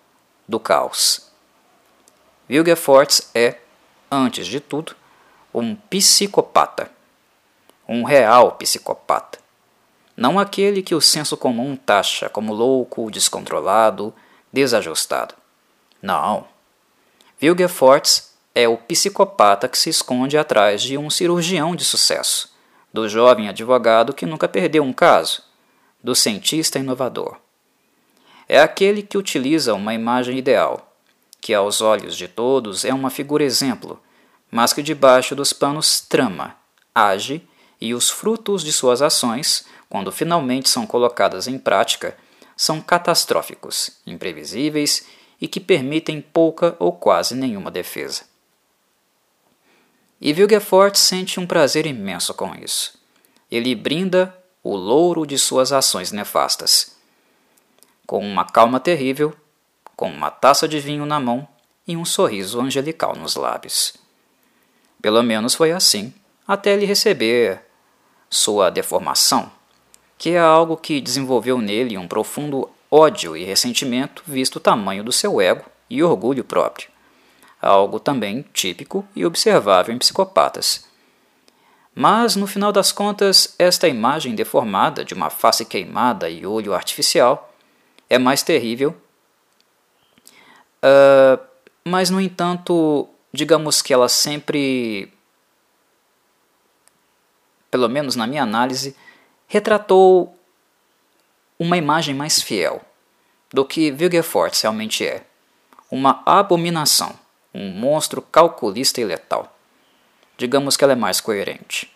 do 0.46 0.60
caos. 0.60 1.30
Vilgefortz 2.48 3.30
é, 3.34 3.58
antes 4.10 4.46
de 4.46 4.60
tudo, 4.60 4.94
um 5.54 5.74
psicopata. 5.74 6.90
Um 7.88 8.04
real 8.04 8.52
psicopata 8.52 9.46
não 10.16 10.38
aquele 10.38 10.82
que 10.82 10.94
o 10.94 11.00
senso 11.00 11.36
comum 11.36 11.76
taxa 11.76 12.28
como 12.28 12.54
louco, 12.54 13.10
descontrolado, 13.10 14.14
desajustado. 14.50 15.34
Não. 16.00 16.48
Wilgefortz 17.42 18.25
é 18.56 18.66
o 18.66 18.78
psicopata 18.78 19.68
que 19.68 19.76
se 19.76 19.90
esconde 19.90 20.38
atrás 20.38 20.80
de 20.80 20.96
um 20.96 21.10
cirurgião 21.10 21.76
de 21.76 21.84
sucesso, 21.84 22.56
do 22.90 23.06
jovem 23.06 23.50
advogado 23.50 24.14
que 24.14 24.24
nunca 24.24 24.48
perdeu 24.48 24.82
um 24.82 24.94
caso, 24.94 25.42
do 26.02 26.14
cientista 26.14 26.78
inovador. 26.78 27.36
É 28.48 28.58
aquele 28.58 29.02
que 29.02 29.18
utiliza 29.18 29.74
uma 29.74 29.92
imagem 29.92 30.38
ideal, 30.38 30.96
que 31.38 31.52
aos 31.52 31.82
olhos 31.82 32.16
de 32.16 32.28
todos 32.28 32.86
é 32.86 32.94
uma 32.94 33.10
figura 33.10 33.44
exemplo, 33.44 34.00
mas 34.50 34.72
que 34.72 34.82
debaixo 34.82 35.36
dos 35.36 35.52
panos 35.52 36.00
trama, 36.00 36.56
age 36.94 37.46
e 37.78 37.92
os 37.92 38.08
frutos 38.08 38.64
de 38.64 38.72
suas 38.72 39.02
ações 39.02 39.66
quando 39.86 40.10
finalmente 40.10 40.70
são 40.70 40.86
colocadas 40.86 41.46
em 41.46 41.58
prática, 41.58 42.16
são 42.56 42.80
catastróficos, 42.80 43.90
imprevisíveis 44.06 45.06
e 45.38 45.46
que 45.46 45.60
permitem 45.60 46.22
pouca 46.22 46.74
ou 46.78 46.90
quase 46.90 47.34
nenhuma 47.34 47.70
defesa. 47.70 48.34
E 50.26 50.32
Vilgefort 50.32 50.96
sente 50.96 51.38
um 51.38 51.46
prazer 51.46 51.86
imenso 51.86 52.34
com 52.34 52.52
isso. 52.56 52.98
Ele 53.48 53.76
brinda 53.76 54.36
o 54.60 54.74
louro 54.74 55.24
de 55.24 55.38
suas 55.38 55.70
ações 55.70 56.10
nefastas. 56.10 56.96
Com 58.04 58.18
uma 58.18 58.44
calma 58.44 58.80
terrível, 58.80 59.32
com 59.94 60.10
uma 60.10 60.28
taça 60.28 60.66
de 60.66 60.80
vinho 60.80 61.06
na 61.06 61.20
mão 61.20 61.46
e 61.86 61.96
um 61.96 62.04
sorriso 62.04 62.60
angelical 62.60 63.14
nos 63.14 63.36
lábios. 63.36 63.94
Pelo 65.00 65.22
menos 65.22 65.54
foi 65.54 65.70
assim, 65.70 66.12
até 66.44 66.72
ele 66.72 66.86
receber 66.86 67.62
sua 68.28 68.68
deformação 68.68 69.48
que 70.18 70.30
é 70.30 70.40
algo 70.40 70.76
que 70.76 71.00
desenvolveu 71.00 71.58
nele 71.58 71.96
um 71.96 72.08
profundo 72.08 72.68
ódio 72.90 73.36
e 73.36 73.44
ressentimento, 73.44 74.22
visto 74.26 74.56
o 74.56 74.60
tamanho 74.60 75.04
do 75.04 75.12
seu 75.12 75.40
ego 75.40 75.64
e 75.90 76.02
orgulho 76.02 76.42
próprio, 76.42 76.88
algo 77.60 77.98
também 77.98 78.42
típico 78.52 79.06
e 79.14 79.24
observável 79.24 79.94
em 79.94 79.98
psicopatas. 79.98 80.86
Mas, 81.94 82.36
no 82.36 82.46
final 82.46 82.72
das 82.72 82.92
contas, 82.92 83.54
esta 83.58 83.88
imagem 83.88 84.34
deformada 84.34 85.04
de 85.04 85.14
uma 85.14 85.30
face 85.30 85.64
queimada 85.64 86.28
e 86.28 86.44
olho 86.44 86.74
artificial 86.74 87.54
é 88.10 88.18
mais 88.18 88.42
terrível. 88.42 88.94
Uh, 90.84 91.42
mas, 91.82 92.10
no 92.10 92.20
entanto, 92.20 93.08
digamos 93.32 93.80
que 93.80 93.94
ela 93.94 94.10
sempre, 94.10 95.10
pelo 97.70 97.88
menos 97.88 98.14
na 98.14 98.26
minha 98.26 98.42
análise, 98.42 98.94
retratou 99.46 100.36
uma 101.58 101.78
imagem 101.78 102.14
mais 102.14 102.42
fiel 102.42 102.82
do 103.50 103.64
que 103.64 103.90
Vilgefortz 103.90 104.60
realmente 104.60 105.06
é. 105.06 105.24
Uma 105.90 106.22
abominação, 106.26 107.14
um 107.56 107.70
monstro 107.70 108.20
calculista 108.20 109.00
e 109.00 109.04
letal. 109.04 109.56
Digamos 110.36 110.76
que 110.76 110.84
ela 110.84 110.92
é 110.92 110.96
mais 110.96 111.20
coerente. 111.20 111.90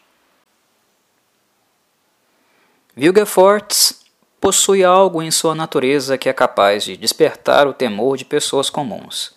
Vilgefortz 2.96 4.00
possui 4.40 4.82
algo 4.82 5.22
em 5.22 5.30
sua 5.30 5.54
natureza 5.54 6.16
que 6.16 6.28
é 6.28 6.32
capaz 6.32 6.84
de 6.84 6.96
despertar 6.96 7.66
o 7.66 7.74
temor 7.74 8.16
de 8.16 8.24
pessoas 8.24 8.70
comuns, 8.70 9.34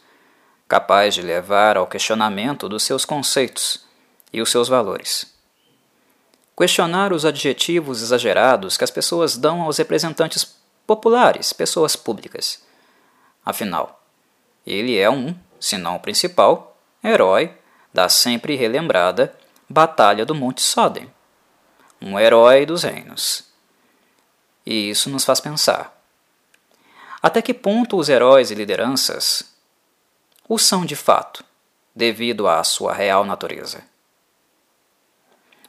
capaz 0.68 1.14
de 1.14 1.22
levar 1.22 1.76
ao 1.76 1.86
questionamento 1.86 2.70
dos 2.70 2.84
seus 2.84 3.04
conceitos 3.04 3.86
e 4.32 4.42
os 4.42 4.50
seus 4.50 4.70
valores. 4.70 5.34
Questionar 6.58 7.12
os 7.12 7.26
adjetivos 7.26 8.02
exagerados 8.02 8.78
que 8.78 8.84
as 8.84 8.92
pessoas 8.92 9.36
dão 9.36 9.62
aos 9.62 9.78
representantes 9.78 10.56
populares, 10.88 11.52
pessoas 11.52 11.96
públicas. 11.96 12.64
Afinal, 13.46 14.02
ele 14.66 14.98
é 14.98 15.10
um, 15.10 15.36
se 15.64 15.78
não 15.78 15.96
o 15.96 16.00
principal, 16.00 16.76
herói 17.02 17.50
da 17.94 18.10
sempre 18.10 18.54
relembrada 18.54 19.34
Batalha 19.70 20.26
do 20.26 20.36
Monte 20.36 20.62
Sodem. 20.62 21.10
Um 22.02 22.20
herói 22.20 22.66
dos 22.66 22.84
reinos. 22.84 23.46
E 24.66 24.90
isso 24.90 25.10
nos 25.10 25.24
faz 25.24 25.40
pensar. 25.40 25.98
Até 27.22 27.42
que 27.42 27.54
ponto 27.54 27.96
os 27.96 28.10
heróis 28.10 28.52
e 28.52 28.56
lideranças 28.56 29.56
o 30.50 30.60
são 30.60 30.86
de 30.86 30.98
fato, 30.98 31.46
devido 31.96 32.46
à 32.46 32.62
sua 32.66 32.92
real 32.92 33.24
natureza? 33.24 33.86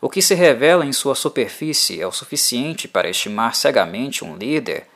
O 0.00 0.10
que 0.10 0.20
se 0.20 0.34
revela 0.34 0.84
em 0.84 0.92
sua 0.92 1.14
superfície 1.14 2.00
é 2.00 2.06
o 2.06 2.10
suficiente 2.10 2.88
para 2.88 3.08
estimar 3.08 3.54
cegamente 3.54 4.24
um 4.24 4.36
líder 4.36 4.88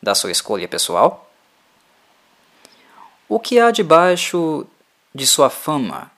da 0.00 0.14
sua 0.14 0.30
escolha 0.30 0.68
pessoal? 0.68 1.28
O 3.26 3.40
que 3.40 3.58
há 3.58 3.70
debaixo 3.70 4.66
de 5.14 5.26
sua 5.26 5.48
fama 5.48 6.10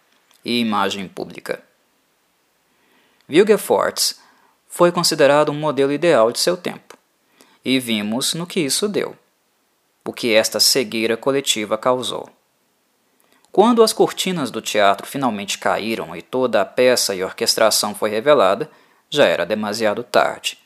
e 0.44 0.58
imagem 0.58 1.06
pública? 1.06 1.62
Wilgefortz 3.30 4.20
foi 4.66 4.90
considerado 4.90 5.52
um 5.52 5.54
modelo 5.54 5.92
ideal 5.92 6.32
de 6.32 6.40
seu 6.40 6.56
tempo, 6.56 6.98
e 7.64 7.78
vimos 7.78 8.34
no 8.34 8.44
que 8.44 8.58
isso 8.58 8.88
deu, 8.88 9.16
o 10.04 10.12
que 10.12 10.34
esta 10.34 10.58
cegueira 10.58 11.16
coletiva 11.16 11.78
causou. 11.78 12.28
Quando 13.52 13.84
as 13.84 13.92
cortinas 13.92 14.50
do 14.50 14.60
teatro 14.60 15.06
finalmente 15.06 15.58
caíram 15.58 16.14
e 16.14 16.20
toda 16.20 16.60
a 16.60 16.64
peça 16.64 17.14
e 17.14 17.22
orquestração 17.22 17.94
foi 17.94 18.10
revelada, 18.10 18.68
já 19.08 19.26
era 19.26 19.46
demasiado 19.46 20.02
tarde. 20.02 20.58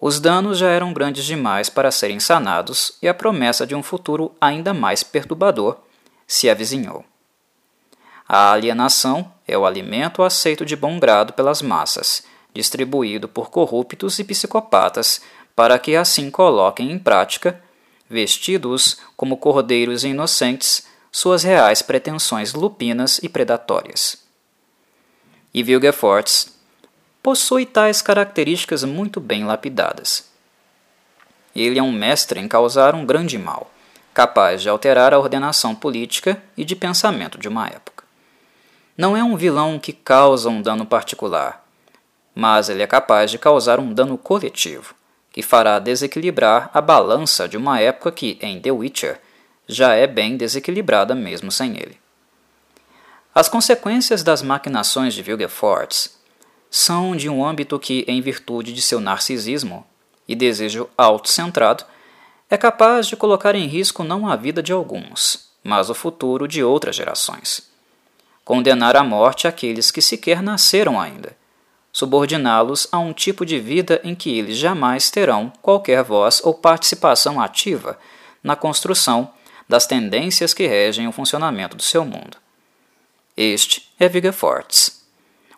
Os 0.00 0.18
danos 0.18 0.58
já 0.58 0.68
eram 0.68 0.94
grandes 0.94 1.24
demais 1.24 1.68
para 1.68 1.90
serem 1.90 2.18
sanados 2.18 2.96
e 3.02 3.08
a 3.08 3.12
promessa 3.12 3.66
de 3.66 3.74
um 3.74 3.82
futuro 3.82 4.34
ainda 4.40 4.72
mais 4.72 5.02
perturbador 5.02 5.76
se 6.26 6.48
avizinhou. 6.48 7.04
A 8.26 8.52
alienação 8.52 9.30
é 9.46 9.58
o 9.58 9.66
alimento 9.66 10.22
aceito 10.22 10.64
de 10.64 10.74
bom 10.74 10.98
grado 10.98 11.32
pelas 11.32 11.60
massas, 11.60 12.22
distribuído 12.54 13.28
por 13.28 13.50
corruptos 13.50 14.18
e 14.18 14.24
psicopatas 14.24 15.20
para 15.54 15.78
que 15.78 15.94
assim 15.94 16.30
coloquem 16.30 16.90
em 16.90 16.98
prática, 16.98 17.62
vestidos 18.08 18.98
como 19.16 19.36
cordeiros 19.36 20.04
inocentes, 20.04 20.86
suas 21.12 21.42
reais 21.42 21.82
pretensões 21.82 22.54
lupinas 22.54 23.18
e 23.22 23.28
predatórias. 23.28 24.16
E 25.52 25.62
Vilgefortz 25.62 26.59
possui 27.22 27.66
tais 27.66 28.00
características 28.00 28.82
muito 28.84 29.20
bem 29.20 29.44
lapidadas. 29.44 30.30
Ele 31.54 31.78
é 31.78 31.82
um 31.82 31.92
mestre 31.92 32.40
em 32.40 32.48
causar 32.48 32.94
um 32.94 33.04
grande 33.04 33.36
mal, 33.36 33.70
capaz 34.14 34.62
de 34.62 34.68
alterar 34.68 35.12
a 35.12 35.18
ordenação 35.18 35.74
política 35.74 36.42
e 36.56 36.64
de 36.64 36.74
pensamento 36.74 37.38
de 37.38 37.48
uma 37.48 37.66
época. 37.66 38.04
Não 38.96 39.16
é 39.16 39.22
um 39.22 39.36
vilão 39.36 39.78
que 39.78 39.92
causa 39.92 40.48
um 40.48 40.62
dano 40.62 40.86
particular, 40.86 41.64
mas 42.34 42.68
ele 42.68 42.82
é 42.82 42.86
capaz 42.86 43.30
de 43.30 43.38
causar 43.38 43.78
um 43.80 43.92
dano 43.92 44.16
coletivo, 44.16 44.94
que 45.32 45.42
fará 45.42 45.78
desequilibrar 45.78 46.70
a 46.72 46.80
balança 46.80 47.48
de 47.48 47.56
uma 47.56 47.80
época 47.80 48.12
que, 48.12 48.38
em 48.40 48.60
The 48.60 48.70
Witcher, 48.70 49.20
já 49.66 49.94
é 49.94 50.06
bem 50.06 50.36
desequilibrada 50.36 51.14
mesmo 51.14 51.52
sem 51.52 51.76
ele. 51.76 51.98
As 53.34 53.48
consequências 53.48 54.22
das 54.22 54.42
maquinações 54.42 55.14
de 55.14 55.22
Vilgefortz 55.22 56.19
são 56.70 57.16
de 57.16 57.28
um 57.28 57.44
âmbito 57.44 57.78
que, 57.78 58.04
em 58.06 58.20
virtude 58.20 58.72
de 58.72 58.80
seu 58.80 59.00
narcisismo 59.00 59.84
e 60.28 60.36
desejo 60.36 60.88
autocentrado, 60.96 61.84
é 62.48 62.56
capaz 62.56 63.06
de 63.06 63.16
colocar 63.16 63.54
em 63.54 63.66
risco 63.66 64.04
não 64.04 64.28
a 64.28 64.36
vida 64.36 64.62
de 64.62 64.72
alguns, 64.72 65.50
mas 65.64 65.90
o 65.90 65.94
futuro 65.94 66.46
de 66.46 66.62
outras 66.62 66.94
gerações. 66.94 67.68
Condenar 68.44 68.96
à 68.96 69.02
morte 69.02 69.48
aqueles 69.48 69.90
que 69.90 70.00
sequer 70.00 70.42
nasceram 70.42 71.00
ainda, 71.00 71.36
subordiná-los 71.92 72.86
a 72.92 72.98
um 72.98 73.12
tipo 73.12 73.44
de 73.44 73.58
vida 73.58 74.00
em 74.04 74.14
que 74.14 74.38
eles 74.38 74.56
jamais 74.56 75.10
terão 75.10 75.52
qualquer 75.60 76.02
voz 76.04 76.40
ou 76.44 76.54
participação 76.54 77.40
ativa 77.40 77.98
na 78.42 78.54
construção 78.54 79.30
das 79.68 79.86
tendências 79.86 80.54
que 80.54 80.66
regem 80.66 81.06
o 81.06 81.12
funcionamento 81.12 81.76
do 81.76 81.82
seu 81.82 82.04
mundo. 82.04 82.36
Este 83.36 83.88
é 83.98 84.08
Vigefortz, 84.08 84.99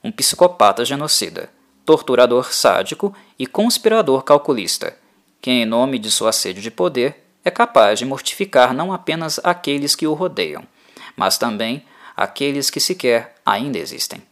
um 0.03 0.11
psicopata 0.11 0.85
genocida, 0.85 1.51
torturador 1.85 2.53
sádico 2.53 3.15
e 3.39 3.47
conspirador 3.47 4.23
calculista, 4.23 4.97
que, 5.41 5.51
em 5.51 5.67
nome 5.67 5.99
de 5.99 6.11
sua 6.11 6.33
sede 6.33 6.61
de 6.61 6.71
poder, 6.71 7.25
é 7.45 7.51
capaz 7.51 7.99
de 7.99 8.05
mortificar 8.05 8.73
não 8.73 8.93
apenas 8.93 9.41
aqueles 9.43 9.95
que 9.95 10.07
o 10.07 10.15
rodeiam, 10.15 10.65
mas 11.17 11.39
também 11.39 11.85
aqueles 12.17 12.71
que 12.71 12.81
sequer 12.81 13.35
ainda 13.45 13.79
existem. 13.79 14.23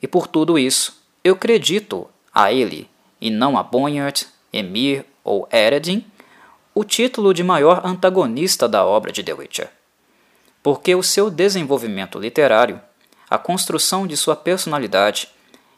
E 0.00 0.06
por 0.06 0.26
tudo 0.26 0.58
isso, 0.58 1.02
eu 1.22 1.34
acredito 1.34 2.08
a 2.32 2.52
ele, 2.52 2.88
e 3.20 3.30
não 3.30 3.58
a 3.58 3.62
Bonhart, 3.62 4.24
Emir 4.52 5.04
ou 5.22 5.48
Eredin, 5.52 6.04
o 6.74 6.84
título 6.84 7.34
de 7.34 7.42
maior 7.42 7.84
antagonista 7.84 8.68
da 8.68 8.86
obra 8.86 9.10
de 9.10 9.22
The 9.22 9.34
Witcher, 9.34 9.70
porque 10.62 10.94
o 10.94 11.02
seu 11.02 11.28
desenvolvimento 11.28 12.18
literário, 12.18 12.80
a 13.28 13.38
construção 13.38 14.06
de 14.06 14.16
sua 14.16 14.34
personalidade, 14.34 15.28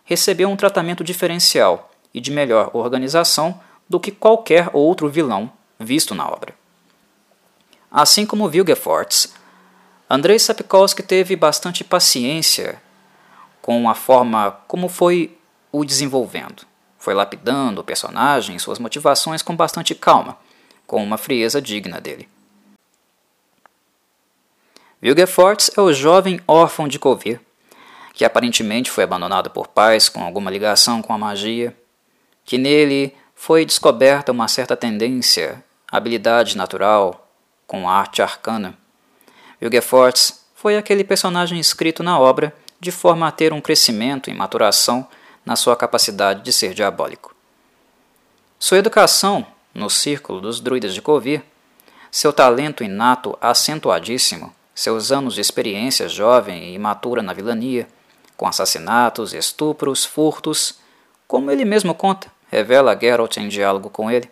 recebeu 0.05 0.49
um 0.49 0.57
tratamento 0.57 1.05
diferencial 1.05 1.91
e 2.13 2.21
de 2.21 2.31
melhor 2.31 2.71
organização 2.73 3.61
do 3.89 4.01
que 4.01 4.11
qualquer 4.11 4.71
outro 4.73 5.09
vilão 5.09 5.53
visto 5.79 6.15
na 6.15 6.29
obra. 6.29 6.55
Assim 7.91 8.25
como 8.25 8.49
Vilgefortz, 8.49 9.35
Andrei 10.09 10.39
Sapkowski 10.39 11.03
teve 11.03 11.35
bastante 11.37 11.83
paciência 11.83 12.81
com 13.61 13.89
a 13.89 13.95
forma 13.95 14.53
como 14.67 14.89
foi 14.89 15.37
o 15.73 15.85
desenvolvendo. 15.85 16.65
Foi 16.99 17.15
lapidando 17.15 17.81
o 17.81 17.85
personagem 17.85 18.57
e 18.57 18.61
suas 18.61 18.79
motivações 18.79 19.43
com 19.43 19.57
bastante 19.57 19.95
calma 19.95 20.37
com 20.87 21.03
uma 21.03 21.17
frieza 21.17 21.63
digna 21.63 22.01
dele. 22.01 22.29
Vilgefortz 25.03 25.71
é 25.75 25.81
o 25.81 25.95
jovem 25.95 26.41
órfão 26.47 26.87
de 26.87 26.99
Kovir, 26.99 27.41
que 28.13 28.23
aparentemente 28.23 28.91
foi 28.91 29.05
abandonado 29.05 29.49
por 29.49 29.67
pais 29.67 30.11
com 30.11 30.23
alguma 30.23 30.51
ligação 30.51 31.01
com 31.01 31.15
a 31.15 31.19
magia, 31.19 31.75
que 32.45 32.59
nele 32.59 33.17
foi 33.35 33.65
descoberta 33.65 34.31
uma 34.31 34.47
certa 34.47 34.77
tendência, 34.77 35.65
habilidade 35.91 36.55
natural 36.55 37.27
com 37.67 37.89
arte 37.89 38.21
arcana. 38.21 38.77
Vilgefortz 39.59 40.45
foi 40.55 40.77
aquele 40.77 41.03
personagem 41.03 41.59
escrito 41.59 42.03
na 42.03 42.21
obra 42.21 42.55
de 42.79 42.93
forma 42.93 43.27
a 43.27 43.33
ter 43.33 43.55
um 43.55 43.61
crescimento 43.61 44.29
e 44.29 44.35
maturação 44.35 45.09
na 45.47 45.57
sua 45.57 45.75
capacidade 45.77 46.43
de 46.43 46.53
ser 46.53 46.75
diabólico. 46.75 47.35
Sua 48.59 48.77
educação 48.77 49.47
no 49.73 49.89
círculo 49.89 50.43
dos 50.43 50.61
druidas 50.61 50.93
de 50.93 51.01
Covir, 51.01 51.43
seu 52.11 52.35
talento 52.35 52.85
inato 52.85 53.39
acentuadíssimo, 53.41 54.55
seus 54.75 55.13
anos 55.13 55.35
de 55.35 55.41
experiência 55.41 56.09
jovem 56.09 56.65
e 56.65 56.75
imatura 56.75 57.23
na 57.23 57.33
vilania, 57.33 57.87
com 58.37 58.47
assassinatos, 58.47 59.35
estupros, 59.35 60.05
furtos, 60.05 60.79
como 61.27 61.51
ele 61.51 61.65
mesmo 61.65 61.95
conta, 61.95 62.31
revela 62.51 62.99
Geralt 62.99 63.37
em 63.37 63.49
diálogo 63.49 63.91
com 63.91 64.11
ele. 64.11 64.31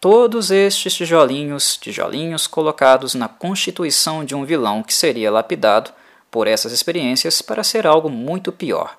Todos 0.00 0.50
estes 0.50 0.94
tijolinhos, 0.94 1.76
tijolinhos 1.76 2.46
colocados 2.46 3.14
na 3.14 3.28
constituição 3.28 4.24
de 4.24 4.34
um 4.34 4.44
vilão 4.44 4.82
que 4.82 4.92
seria 4.92 5.30
lapidado 5.30 5.90
por 6.30 6.46
essas 6.46 6.72
experiências 6.72 7.40
para 7.40 7.64
ser 7.64 7.86
algo 7.86 8.10
muito 8.10 8.52
pior. 8.52 8.98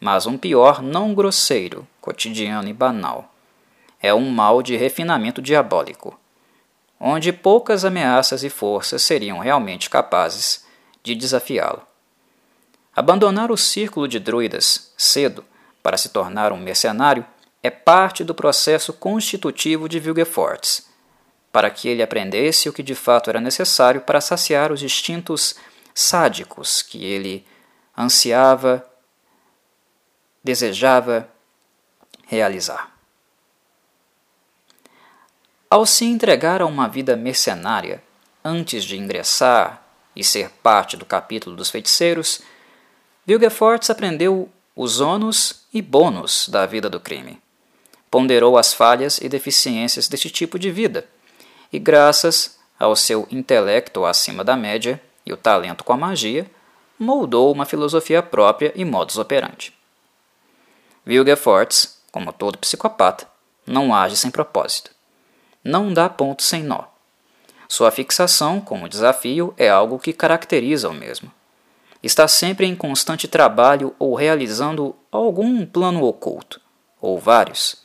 Mas 0.00 0.26
um 0.26 0.36
pior 0.36 0.82
não 0.82 1.14
grosseiro, 1.14 1.86
cotidiano 2.00 2.68
e 2.68 2.72
banal 2.72 3.32
é 4.00 4.14
um 4.14 4.30
mal 4.30 4.62
de 4.62 4.76
refinamento 4.76 5.42
diabólico, 5.42 6.18
onde 7.00 7.32
poucas 7.32 7.84
ameaças 7.84 8.42
e 8.42 8.50
forças 8.50 9.02
seriam 9.02 9.38
realmente 9.38 9.88
capazes 9.88 10.64
de 11.02 11.14
desafiá-lo. 11.14 11.82
Abandonar 12.94 13.50
o 13.50 13.56
círculo 13.56 14.08
de 14.08 14.18
druidas 14.18 14.92
cedo 14.96 15.44
para 15.82 15.96
se 15.96 16.08
tornar 16.08 16.52
um 16.52 16.56
mercenário 16.56 17.24
é 17.62 17.70
parte 17.70 18.24
do 18.24 18.34
processo 18.34 18.92
constitutivo 18.92 19.88
de 19.88 20.00
Vilgefortz, 20.00 20.88
para 21.52 21.70
que 21.70 21.88
ele 21.88 22.02
aprendesse 22.02 22.68
o 22.68 22.72
que 22.72 22.82
de 22.82 22.94
fato 22.94 23.30
era 23.30 23.40
necessário 23.40 24.00
para 24.00 24.20
saciar 24.20 24.72
os 24.72 24.82
instintos 24.82 25.54
sádicos 25.94 26.82
que 26.82 27.04
ele 27.04 27.46
ansiava, 27.96 28.84
desejava 30.42 31.28
realizar. 32.26 32.97
Ao 35.70 35.84
se 35.84 36.06
entregar 36.06 36.62
a 36.62 36.66
uma 36.66 36.88
vida 36.88 37.14
mercenária, 37.14 38.02
antes 38.42 38.82
de 38.84 38.96
ingressar 38.96 39.82
e 40.16 40.24
ser 40.24 40.48
parte 40.62 40.96
do 40.96 41.04
capítulo 41.04 41.54
dos 41.54 41.68
feiticeiros, 41.68 42.40
Vilgefortz 43.26 43.90
aprendeu 43.90 44.48
os 44.74 44.98
ônus 45.00 45.66
e 45.70 45.82
bônus 45.82 46.48
da 46.48 46.64
vida 46.64 46.88
do 46.88 46.98
crime. 46.98 47.38
Ponderou 48.10 48.56
as 48.56 48.72
falhas 48.72 49.18
e 49.18 49.28
deficiências 49.28 50.08
deste 50.08 50.30
tipo 50.30 50.58
de 50.58 50.70
vida, 50.70 51.06
e 51.70 51.78
graças 51.78 52.58
ao 52.80 52.96
seu 52.96 53.28
intelecto 53.30 54.06
acima 54.06 54.42
da 54.42 54.56
média 54.56 54.98
e 55.26 55.34
o 55.34 55.36
talento 55.36 55.84
com 55.84 55.92
a 55.92 55.98
magia, 55.98 56.50
moldou 56.98 57.52
uma 57.52 57.66
filosofia 57.66 58.22
própria 58.22 58.72
e 58.74 58.86
modus 58.86 59.18
operandi. 59.18 59.74
Vilgefortz, 61.04 62.00
como 62.10 62.32
todo 62.32 62.56
psicopata, 62.56 63.28
não 63.66 63.94
age 63.94 64.16
sem 64.16 64.30
propósito 64.30 64.96
não 65.68 65.92
dá 65.92 66.08
ponto 66.08 66.42
sem 66.42 66.62
nó. 66.62 66.84
Sua 67.68 67.90
fixação 67.90 68.58
como 68.58 68.88
desafio 68.88 69.52
é 69.58 69.68
algo 69.68 69.98
que 69.98 70.14
caracteriza 70.14 70.88
o 70.88 70.94
mesmo. 70.94 71.30
Está 72.02 72.26
sempre 72.26 72.66
em 72.66 72.74
constante 72.74 73.28
trabalho 73.28 73.94
ou 73.98 74.14
realizando 74.14 74.96
algum 75.12 75.66
plano 75.66 76.04
oculto, 76.04 76.58
ou 77.00 77.18
vários. 77.18 77.84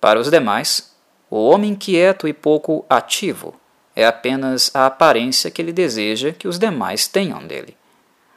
Para 0.00 0.18
os 0.18 0.30
demais, 0.30 0.92
o 1.30 1.36
homem 1.48 1.76
quieto 1.76 2.26
e 2.26 2.32
pouco 2.32 2.84
ativo 2.90 3.54
é 3.94 4.04
apenas 4.04 4.74
a 4.74 4.86
aparência 4.86 5.50
que 5.50 5.62
ele 5.62 5.72
deseja 5.72 6.32
que 6.32 6.48
os 6.48 6.58
demais 6.58 7.06
tenham 7.06 7.46
dele. 7.46 7.76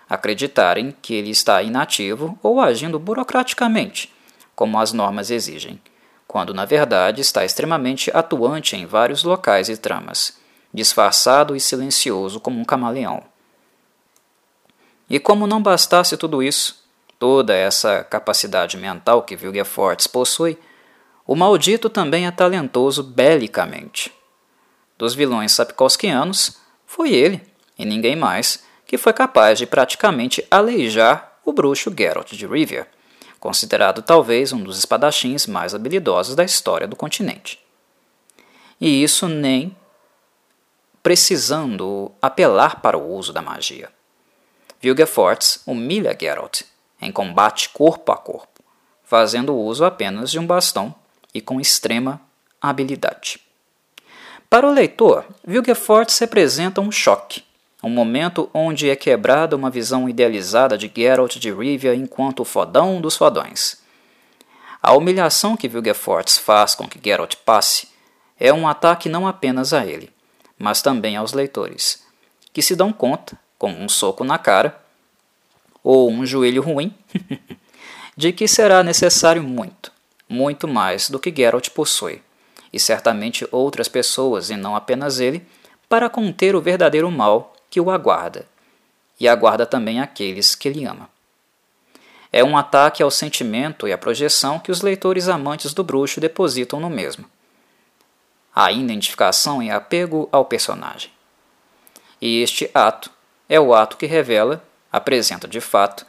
Acreditarem 0.07 0.95
que 1.01 1.15
ele 1.15 1.31
está 1.31 1.63
inativo 1.63 2.37
ou 2.43 2.61
agindo 2.61 2.99
burocraticamente, 2.99 4.13
como 4.55 4.77
as 4.77 4.93
normas 4.93 5.31
exigem 5.31 5.81
quando 6.33 6.51
na 6.51 6.65
verdade 6.65 7.21
está 7.21 7.45
extremamente 7.45 8.09
atuante 8.11 8.75
em 8.75 8.87
vários 8.87 9.23
locais 9.23 9.69
e 9.69 9.77
tramas, 9.77 10.35
disfarçado 10.73 11.55
e 11.55 11.59
silencioso 11.59 12.39
como 12.39 12.59
um 12.59 12.65
camaleão. 12.65 13.23
E 15.07 15.19
como 15.19 15.45
não 15.45 15.61
bastasse 15.61 16.17
tudo 16.17 16.41
isso, 16.41 16.83
toda 17.19 17.53
essa 17.53 18.03
capacidade 18.03 18.77
mental 18.77 19.21
que 19.21 19.35
Vilgefortz 19.35 20.07
possui, 20.07 20.57
o 21.27 21.35
maldito 21.35 21.87
também 21.87 22.25
é 22.25 22.31
talentoso 22.31 23.03
belicamente. 23.03 24.11
Dos 24.97 25.13
vilões 25.13 25.51
sapkowskianos, 25.51 26.57
foi 26.87 27.13
ele, 27.13 27.43
e 27.77 27.85
ninguém 27.85 28.15
mais, 28.15 28.63
que 28.87 28.97
foi 28.97 29.13
capaz 29.13 29.59
de 29.59 29.67
praticamente 29.67 30.43
aleijar 30.49 31.37
o 31.45 31.53
bruxo 31.53 31.93
Geralt 31.95 32.33
de 32.33 32.47
Rivia 32.47 32.87
considerado 33.43 34.01
talvez 34.01 34.53
um 34.53 34.63
dos 34.63 34.77
espadachins 34.77 35.47
mais 35.47 35.75
habilidosos 35.75 36.33
da 36.33 36.45
história 36.45 36.87
do 36.87 36.95
continente. 36.95 37.59
E 38.79 39.03
isso 39.03 39.27
nem 39.27 39.75
precisando 41.03 42.09
apelar 42.21 42.79
para 42.81 42.97
o 42.97 43.13
uso 43.13 43.33
da 43.33 43.41
magia. 43.41 43.89
Vilgefortz 44.79 45.61
humilha 45.67 46.17
Geralt 46.17 46.61
em 47.01 47.11
combate 47.11 47.67
corpo 47.67 48.13
a 48.13 48.17
corpo, 48.17 48.63
fazendo 49.03 49.53
uso 49.53 49.83
apenas 49.83 50.31
de 50.31 50.39
um 50.39 50.47
bastão 50.47 50.95
e 51.33 51.41
com 51.41 51.59
extrema 51.59 52.21
habilidade. 52.61 53.41
Para 54.49 54.65
o 54.65 54.71
leitor, 54.71 55.25
Vilgefortz 55.45 56.17
representa 56.17 56.79
um 56.79 56.89
choque 56.89 57.43
um 57.83 57.89
momento 57.89 58.49
onde 58.53 58.89
é 58.89 58.95
quebrada 58.95 59.57
uma 59.57 59.69
visão 59.69 60.07
idealizada 60.07 60.77
de 60.77 60.89
Geralt 60.95 61.35
de 61.35 61.51
Rivia 61.51 61.93
enquanto 61.93 62.39
o 62.39 62.45
fodão 62.45 63.01
dos 63.01 63.17
fodões. 63.17 63.83
A 64.81 64.93
humilhação 64.93 65.57
que 65.57 65.67
Vilgefortz 65.67 66.37
faz 66.37 66.73
com 66.75 66.87
que 66.87 66.99
Geralt 67.03 67.35
passe 67.45 67.89
é 68.39 68.53
um 68.53 68.67
ataque 68.67 69.09
não 69.09 69.27
apenas 69.27 69.73
a 69.73 69.85
ele, 69.85 70.09
mas 70.57 70.81
também 70.81 71.17
aos 71.17 71.33
leitores, 71.33 72.03
que 72.53 72.61
se 72.61 72.75
dão 72.75 72.93
conta, 72.93 73.37
com 73.59 73.69
um 73.69 73.89
soco 73.89 74.23
na 74.23 74.37
cara, 74.37 74.79
ou 75.83 76.09
um 76.09 76.25
joelho 76.25 76.61
ruim, 76.61 76.93
de 78.15 78.31
que 78.31 78.47
será 78.47 78.81
necessário 78.81 79.43
muito, 79.43 79.91
muito 80.27 80.67
mais 80.67 81.09
do 81.09 81.19
que 81.19 81.33
Geralt 81.35 81.69
possui, 81.71 82.21
e 82.71 82.79
certamente 82.79 83.47
outras 83.51 83.89
pessoas, 83.89 84.49
e 84.49 84.55
não 84.55 84.75
apenas 84.75 85.19
ele, 85.19 85.45
para 85.89 86.09
conter 86.09 86.55
o 86.55 86.61
verdadeiro 86.61 87.11
mal 87.11 87.52
que 87.73 87.81
o 87.81 87.89
aguarda, 87.89 88.45
e 89.19 89.27
aguarda 89.27 89.65
também 89.65 89.99
aqueles 89.99 90.53
que 90.53 90.67
ele 90.67 90.85
ama. 90.85 91.09
É 92.31 92.43
um 92.43 92.55
ataque 92.55 93.01
ao 93.01 93.09
sentimento 93.09 93.87
e 93.87 93.91
à 93.91 93.97
projeção 93.97 94.59
que 94.59 94.71
os 94.71 94.83
leitores 94.83 95.27
amantes 95.27 95.73
do 95.73 95.83
bruxo 95.83 96.21
depositam 96.21 96.79
no 96.79 96.87
mesmo. 96.87 97.25
A 98.53 98.71
identificação 98.71 99.59
e 99.63 99.71
apego 99.71 100.29
ao 100.31 100.45
personagem. 100.45 101.09
E 102.21 102.43
este 102.43 102.69
ato 102.75 103.09
é 103.49 103.59
o 103.59 103.73
ato 103.73 103.97
que 103.97 104.05
revela, 104.05 104.63
apresenta 104.91 105.47
de 105.47 105.59
fato, 105.59 106.05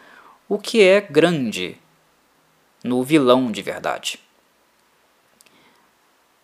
o 0.47 0.59
que 0.59 0.83
é 0.83 1.01
grande 1.01 1.81
no 2.85 3.03
vilão 3.03 3.51
de 3.51 3.63
verdade. 3.63 4.21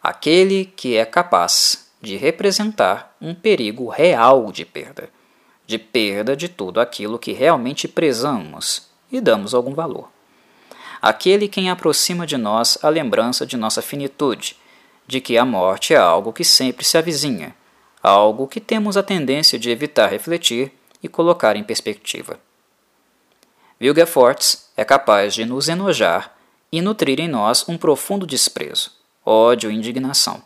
Aquele 0.03 0.65
que 0.65 0.97
é 0.97 1.05
capaz 1.05 1.90
de 2.01 2.17
representar 2.17 3.15
um 3.21 3.35
perigo 3.35 3.89
real 3.89 4.51
de 4.51 4.65
perda, 4.65 5.11
de 5.67 5.79
perda 5.79 6.35
de 6.37 6.49
tudo 6.49 6.81
aquilo 6.81 7.19
que 7.19 7.33
realmente 7.33 7.87
prezamos 7.87 8.89
e 9.13 9.21
damos 9.21 9.55
algum 9.55 9.75
valor. 9.75 10.09
Aquele 11.03 11.49
quem 11.49 11.71
aproxima 11.71 12.27
de 12.27 12.37
nós 12.37 12.79
a 12.83 12.89
lembrança 12.89 13.47
de 13.47 13.57
nossa 13.57 13.81
finitude, 13.81 14.57
de 15.07 15.21
que 15.21 15.37
a 15.37 15.45
morte 15.45 15.95
é 15.95 15.97
algo 15.97 16.33
que 16.33 16.45
sempre 16.45 16.85
se 16.85 16.97
avizinha, 16.97 17.55
algo 18.03 18.47
que 18.47 18.61
temos 18.61 18.97
a 18.97 19.03
tendência 19.03 19.59
de 19.59 19.71
evitar 19.71 20.09
refletir 20.09 20.73
e 21.03 21.09
colocar 21.09 21.57
em 21.57 21.65
perspectiva. 21.65 22.39
Wilgefortz 23.81 24.71
é 24.77 24.85
capaz 24.85 25.35
de 25.35 25.45
nos 25.45 25.69
enojar 25.69 26.37
e 26.71 26.83
nutrir 26.83 27.19
em 27.19 27.29
nós 27.29 27.67
um 27.69 27.79
profundo 27.79 28.27
desprezo, 28.27 28.93
ódio 29.25 29.71
e 29.71 29.75
indignação, 29.75 30.43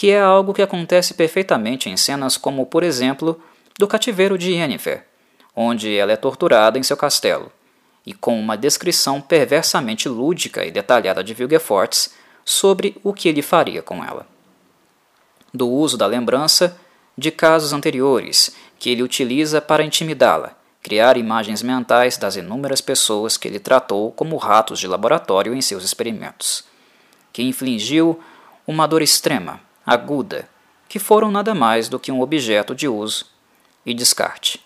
que 0.00 0.10
é 0.10 0.18
algo 0.18 0.54
que 0.54 0.62
acontece 0.62 1.12
perfeitamente 1.12 1.90
em 1.90 1.94
cenas 1.94 2.38
como, 2.38 2.64
por 2.64 2.82
exemplo, 2.82 3.38
do 3.78 3.86
cativeiro 3.86 4.38
de 4.38 4.52
Yennefer, 4.52 5.04
onde 5.54 5.94
ela 5.94 6.10
é 6.10 6.16
torturada 6.16 6.78
em 6.78 6.82
seu 6.82 6.96
castelo, 6.96 7.52
e 8.06 8.14
com 8.14 8.40
uma 8.40 8.56
descrição 8.56 9.20
perversamente 9.20 10.08
lúdica 10.08 10.64
e 10.64 10.70
detalhada 10.70 11.22
de 11.22 11.34
Vilgefortz 11.34 12.14
sobre 12.46 12.96
o 13.04 13.12
que 13.12 13.28
ele 13.28 13.42
faria 13.42 13.82
com 13.82 14.02
ela. 14.02 14.26
Do 15.52 15.68
uso 15.68 15.98
da 15.98 16.06
lembrança 16.06 16.78
de 17.14 17.30
casos 17.30 17.74
anteriores 17.74 18.56
que 18.78 18.88
ele 18.88 19.02
utiliza 19.02 19.60
para 19.60 19.84
intimidá-la, 19.84 20.56
criar 20.82 21.18
imagens 21.18 21.62
mentais 21.62 22.16
das 22.16 22.36
inúmeras 22.36 22.80
pessoas 22.80 23.36
que 23.36 23.46
ele 23.46 23.58
tratou 23.58 24.12
como 24.12 24.38
ratos 24.38 24.80
de 24.80 24.86
laboratório 24.86 25.54
em 25.54 25.60
seus 25.60 25.84
experimentos, 25.84 26.64
que 27.34 27.42
infligiu 27.42 28.18
uma 28.66 28.88
dor 28.88 29.02
extrema, 29.02 29.60
aguda, 29.90 30.48
que 30.88 31.00
foram 31.00 31.32
nada 31.32 31.52
mais 31.52 31.88
do 31.88 31.98
que 31.98 32.12
um 32.12 32.20
objeto 32.20 32.76
de 32.76 32.86
uso 32.86 33.26
e 33.84 33.92
descarte. 33.92 34.64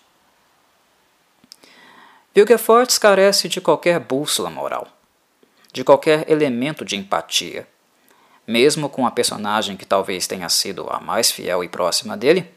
Wilgefortz 2.37 2.99
carece 2.99 3.49
de 3.49 3.59
qualquer 3.59 3.99
bússola 3.99 4.51
moral, 4.51 4.87
de 5.73 5.83
qualquer 5.83 6.29
elemento 6.29 6.85
de 6.85 6.95
empatia. 6.95 7.67
Mesmo 8.45 8.87
com 8.87 9.07
a 9.07 9.11
personagem 9.11 9.75
que 9.75 9.85
talvez 9.85 10.27
tenha 10.27 10.47
sido 10.47 10.87
a 10.91 10.99
mais 10.99 11.31
fiel 11.31 11.63
e 11.63 11.67
próxima 11.67 12.15
dele, 12.15 12.47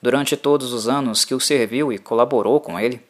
durante 0.00 0.36
todos 0.36 0.72
os 0.72 0.86
anos 0.86 1.24
que 1.24 1.34
o 1.34 1.40
serviu 1.40 1.92
e 1.92 1.98
colaborou 1.98 2.60
com 2.60 2.78
ele, 2.78 3.04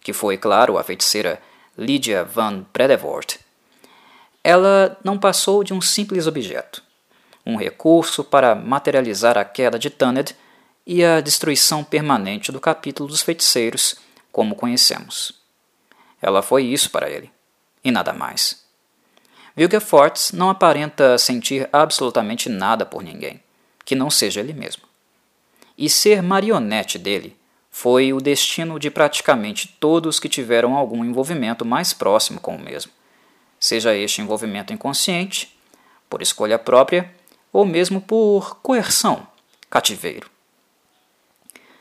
que 0.00 0.14
foi, 0.14 0.38
claro, 0.38 0.78
a 0.78 0.82
feiticeira 0.82 1.38
Lydia 1.76 2.24
van 2.24 2.64
Bredevoort, 2.72 3.38
ela 4.42 4.96
não 5.04 5.18
passou 5.18 5.62
de 5.62 5.74
um 5.74 5.82
simples 5.82 6.26
objeto, 6.26 6.82
um 7.48 7.56
recurso 7.56 8.22
para 8.22 8.54
materializar 8.54 9.38
a 9.38 9.44
queda 9.44 9.78
de 9.78 9.88
Tanned 9.88 10.36
e 10.86 11.02
a 11.02 11.22
destruição 11.22 11.82
permanente 11.82 12.52
do 12.52 12.60
capítulo 12.60 13.08
dos 13.08 13.22
feiticeiros, 13.22 13.96
como 14.30 14.54
conhecemos. 14.54 15.32
Ela 16.20 16.42
foi 16.42 16.64
isso 16.64 16.90
para 16.90 17.08
ele, 17.08 17.30
e 17.82 17.90
nada 17.90 18.12
mais. 18.12 18.62
Wilgefortz 19.56 20.30
não 20.32 20.50
aparenta 20.50 21.16
sentir 21.16 21.66
absolutamente 21.72 22.50
nada 22.50 22.84
por 22.84 23.02
ninguém, 23.02 23.42
que 23.82 23.94
não 23.94 24.10
seja 24.10 24.40
ele 24.40 24.52
mesmo. 24.52 24.82
E 25.76 25.88
ser 25.88 26.22
marionete 26.22 26.98
dele 26.98 27.34
foi 27.70 28.12
o 28.12 28.20
destino 28.20 28.78
de 28.78 28.90
praticamente 28.90 29.74
todos 29.80 30.20
que 30.20 30.28
tiveram 30.28 30.76
algum 30.76 31.02
envolvimento 31.02 31.64
mais 31.64 31.94
próximo 31.94 32.40
com 32.40 32.56
o 32.56 32.60
mesmo, 32.60 32.92
seja 33.58 33.96
este 33.96 34.20
envolvimento 34.20 34.72
inconsciente, 34.72 35.58
por 36.10 36.20
escolha 36.22 36.58
própria, 36.58 37.17
ou 37.52 37.64
mesmo 37.64 38.00
por 38.00 38.56
coerção, 38.60 39.26
cativeiro. 39.70 40.30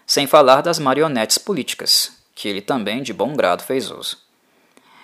Sem 0.06 0.25
falar 0.25 0.62
das 0.62 0.80
marionetes 0.80 1.38
políticas, 1.38 2.17
que 2.34 2.47
ele 2.47 2.62
também 2.62 3.03
de 3.03 3.13
bom 3.13 3.36
grado 3.36 3.63
fez 3.63 3.91
uso. 3.91 4.17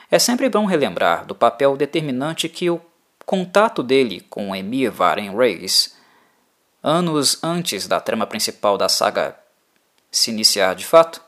É 0.10 0.20
sempre 0.20 0.48
bom 0.50 0.66
relembrar 0.66 1.26
do 1.26 1.36
papel 1.36 1.76
determinante 1.76 2.48
que 2.48 2.70
o 2.70 2.82
contato 3.26 3.82
dele 3.82 4.22
com 4.30 4.56
Emir 4.56 4.92
Varen 4.92 5.36
Reis, 5.36 5.96
anos 6.82 7.44
antes 7.44 7.88
da 7.88 8.00
trama 8.00 8.28
principal 8.28 8.78
da 8.78 8.88
saga 8.88 9.38
se 10.14 10.30
iniciar 10.30 10.76
de 10.76 10.86
fato, 10.86 11.20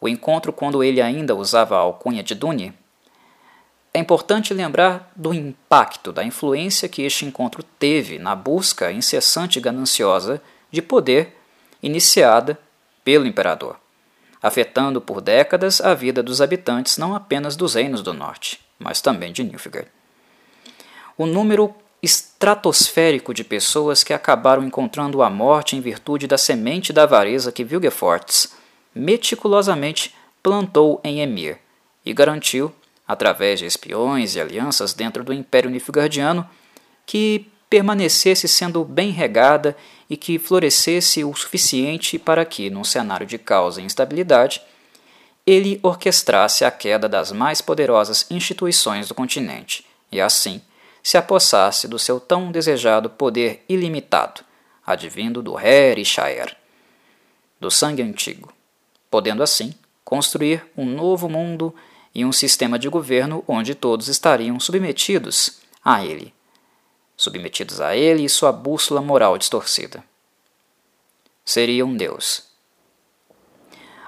o 0.00 0.08
encontro 0.08 0.50
quando 0.52 0.82
ele 0.82 1.00
ainda 1.00 1.36
usava 1.36 1.76
a 1.76 1.80
alcunha 1.80 2.22
de 2.22 2.34
Dune, 2.34 2.72
é 3.92 3.98
importante 3.98 4.54
lembrar 4.54 5.10
do 5.16 5.32
impacto, 5.32 6.12
da 6.12 6.24
influência 6.24 6.88
que 6.88 7.02
este 7.02 7.24
encontro 7.24 7.62
teve 7.62 8.18
na 8.18 8.34
busca 8.34 8.92
incessante 8.92 9.58
e 9.58 9.62
gananciosa 9.62 10.40
de 10.70 10.82
poder 10.82 11.36
iniciada 11.82 12.58
pelo 13.04 13.26
imperador 13.26 13.78
afetando 14.42 15.00
por 15.00 15.20
décadas 15.20 15.80
a 15.80 15.94
vida 15.94 16.22
dos 16.22 16.40
habitantes 16.40 16.96
não 16.96 17.14
apenas 17.14 17.56
dos 17.56 17.74
reinos 17.74 18.02
do 18.02 18.14
norte, 18.14 18.60
mas 18.78 19.00
também 19.00 19.32
de 19.32 19.42
Nilfgaard. 19.42 19.88
O 21.16 21.26
número 21.26 21.74
estratosférico 22.00 23.34
de 23.34 23.42
pessoas 23.42 24.04
que 24.04 24.12
acabaram 24.12 24.64
encontrando 24.64 25.22
a 25.22 25.28
morte 25.28 25.74
em 25.74 25.80
virtude 25.80 26.28
da 26.28 26.38
semente 26.38 26.92
da 26.92 27.02
avareza 27.02 27.50
que 27.50 27.64
Vilgefortz 27.64 28.54
meticulosamente 28.94 30.14
plantou 30.40 31.00
em 31.02 31.20
Emir 31.20 31.58
e 32.06 32.12
garantiu, 32.12 32.72
através 33.08 33.58
de 33.58 33.64
espiões 33.64 34.36
e 34.36 34.40
alianças 34.40 34.92
dentro 34.92 35.24
do 35.24 35.32
Império 35.32 35.70
Nilfgaardiano, 35.70 36.46
que 37.06 37.50
permanecesse 37.70 38.46
sendo 38.46 38.84
bem 38.84 39.10
regada 39.10 39.74
e 40.10 40.16
que 40.16 40.38
florescesse 40.38 41.24
o 41.24 41.34
suficiente 41.34 42.18
para 42.18 42.44
que, 42.44 42.68
num 42.68 42.84
cenário 42.84 43.26
de 43.26 43.38
causa 43.38 43.80
e 43.80 43.84
instabilidade, 43.84 44.60
ele 45.46 45.80
orquestrasse 45.82 46.64
a 46.64 46.70
queda 46.70 47.08
das 47.08 47.32
mais 47.32 47.62
poderosas 47.62 48.26
instituições 48.30 49.08
do 49.08 49.14
continente 49.14 49.86
e, 50.12 50.20
assim, 50.20 50.60
se 51.02 51.16
apossasse 51.16 51.88
do 51.88 51.98
seu 51.98 52.20
tão 52.20 52.52
desejado 52.52 53.08
poder 53.08 53.64
ilimitado, 53.66 54.42
advindo 54.86 55.42
do 55.42 55.58
Her 55.58 55.98
e 55.98 56.04
Shaer, 56.04 56.54
do 57.58 57.70
sangue 57.70 58.02
antigo, 58.02 58.52
podendo 59.10 59.42
assim 59.42 59.74
construir 60.04 60.66
um 60.76 60.84
novo 60.84 61.28
mundo 61.28 61.74
e 62.14 62.24
um 62.24 62.32
sistema 62.32 62.78
de 62.78 62.88
governo 62.88 63.44
onde 63.46 63.74
todos 63.74 64.08
estariam 64.08 64.58
submetidos 64.58 65.60
a 65.84 66.04
ele 66.04 66.34
submetidos 67.18 67.80
a 67.80 67.96
ele 67.96 68.24
e 68.24 68.28
sua 68.28 68.52
bússola 68.52 69.02
moral 69.02 69.36
distorcida. 69.36 70.02
Seria 71.44 71.84
um 71.84 71.96
Deus. 71.96 72.44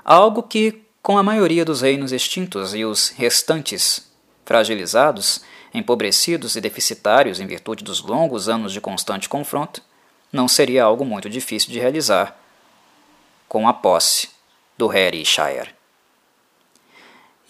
Algo 0.05 0.45
que, 0.45 0.83
com 1.03 1.19
a 1.19 1.23
maioria 1.23 1.65
dos 1.65 1.81
reinos 1.81 2.13
extintos 2.13 2.73
e 2.73 2.85
os 2.85 3.09
restantes 3.09 4.09
fragilizados, 4.45 5.43
empobrecidos 5.75 6.55
e 6.55 6.61
deficitários 6.61 7.41
em 7.41 7.47
virtude 7.47 7.83
dos 7.83 8.01
longos 8.01 8.49
anos 8.49 8.73
de 8.73 8.81
constante 8.81 9.29
confronto, 9.29 9.83
não 10.33 10.47
seria 10.47 10.85
algo 10.85 11.05
muito 11.05 11.29
difícil 11.29 11.71
de 11.71 11.81
realizar 11.81 12.41
com 13.49 13.67
a 13.67 13.73
posse 13.73 14.31
do 14.79 14.87
Harry 14.87 15.25
Shire. 15.25 15.80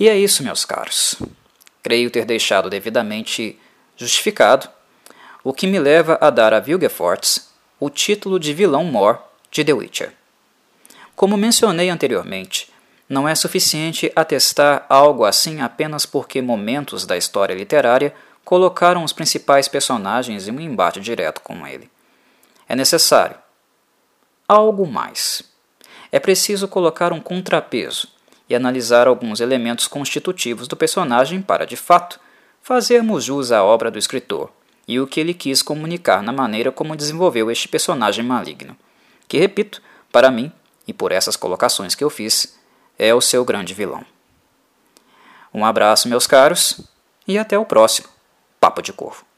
E 0.01 0.09
é 0.09 0.17
isso, 0.17 0.43
meus 0.43 0.65
caros. 0.65 1.17
Creio 1.83 2.11
ter 2.11 2.25
deixado 2.25 2.71
devidamente 2.71 3.61
justificado 3.95 4.67
o 5.45 5.53
que 5.53 5.67
me 5.67 5.79
leva 5.79 6.17
a 6.23 6.31
dar 6.31 6.55
a 6.55 6.59
Vilgefortz 6.59 7.51
o 7.79 7.91
título 7.91 8.41
de 8.41 8.55
vilão 8.55 8.83
mor 8.83 9.23
de 9.51 9.63
The 9.63 9.75
Witcher. 9.75 10.15
Como 11.15 11.37
mencionei 11.37 11.91
anteriormente, 11.91 12.73
não 13.07 13.29
é 13.29 13.35
suficiente 13.35 14.11
atestar 14.17 14.87
algo 14.89 15.27
assim 15.27 15.61
apenas 15.61 16.07
porque 16.07 16.41
momentos 16.41 17.05
da 17.05 17.19
história 17.19 17.53
literária 17.53 18.15
colocaram 18.43 19.05
os 19.05 19.13
principais 19.13 19.69
personagens 19.69 20.49
em 20.49 20.53
um 20.53 20.61
embate 20.61 20.99
direto 20.99 21.43
com 21.43 21.67
ele. 21.67 21.91
É 22.67 22.75
necessário 22.75 23.37
algo 24.49 24.87
mais. 24.87 25.43
É 26.11 26.19
preciso 26.19 26.67
colocar 26.67 27.13
um 27.13 27.21
contrapeso 27.21 28.09
e 28.51 28.55
analisar 28.57 29.07
alguns 29.07 29.39
elementos 29.39 29.87
constitutivos 29.87 30.67
do 30.67 30.77
personagem 30.77 31.41
para, 31.41 31.65
de 31.65 31.77
fato, 31.77 32.19
fazermos 32.61 33.23
jus 33.23 33.53
à 33.53 33.63
obra 33.63 33.93
do 33.93 33.99
escritor 33.99 34.51
e 34.89 34.99
o 34.99 35.07
que 35.07 35.21
ele 35.21 35.33
quis 35.33 35.63
comunicar 35.63 36.21
na 36.21 36.33
maneira 36.33 36.73
como 36.73 36.97
desenvolveu 36.97 37.49
este 37.49 37.69
personagem 37.69 38.25
maligno, 38.25 38.77
que, 39.29 39.39
repito, 39.39 39.81
para 40.11 40.33
mim, 40.33 40.51
e 40.85 40.93
por 40.93 41.13
essas 41.13 41.37
colocações 41.37 41.95
que 41.95 42.03
eu 42.03 42.11
fiz, 42.11 42.59
é 42.99 43.15
o 43.15 43.21
seu 43.21 43.45
grande 43.45 43.73
vilão. 43.73 44.05
Um 45.55 45.65
abraço, 45.65 46.09
meus 46.09 46.27
caros, 46.27 46.81
e 47.29 47.39
até 47.39 47.57
o 47.57 47.65
próximo 47.65 48.09
Papo 48.59 48.83
de 48.83 48.93
Corvo. 48.93 49.30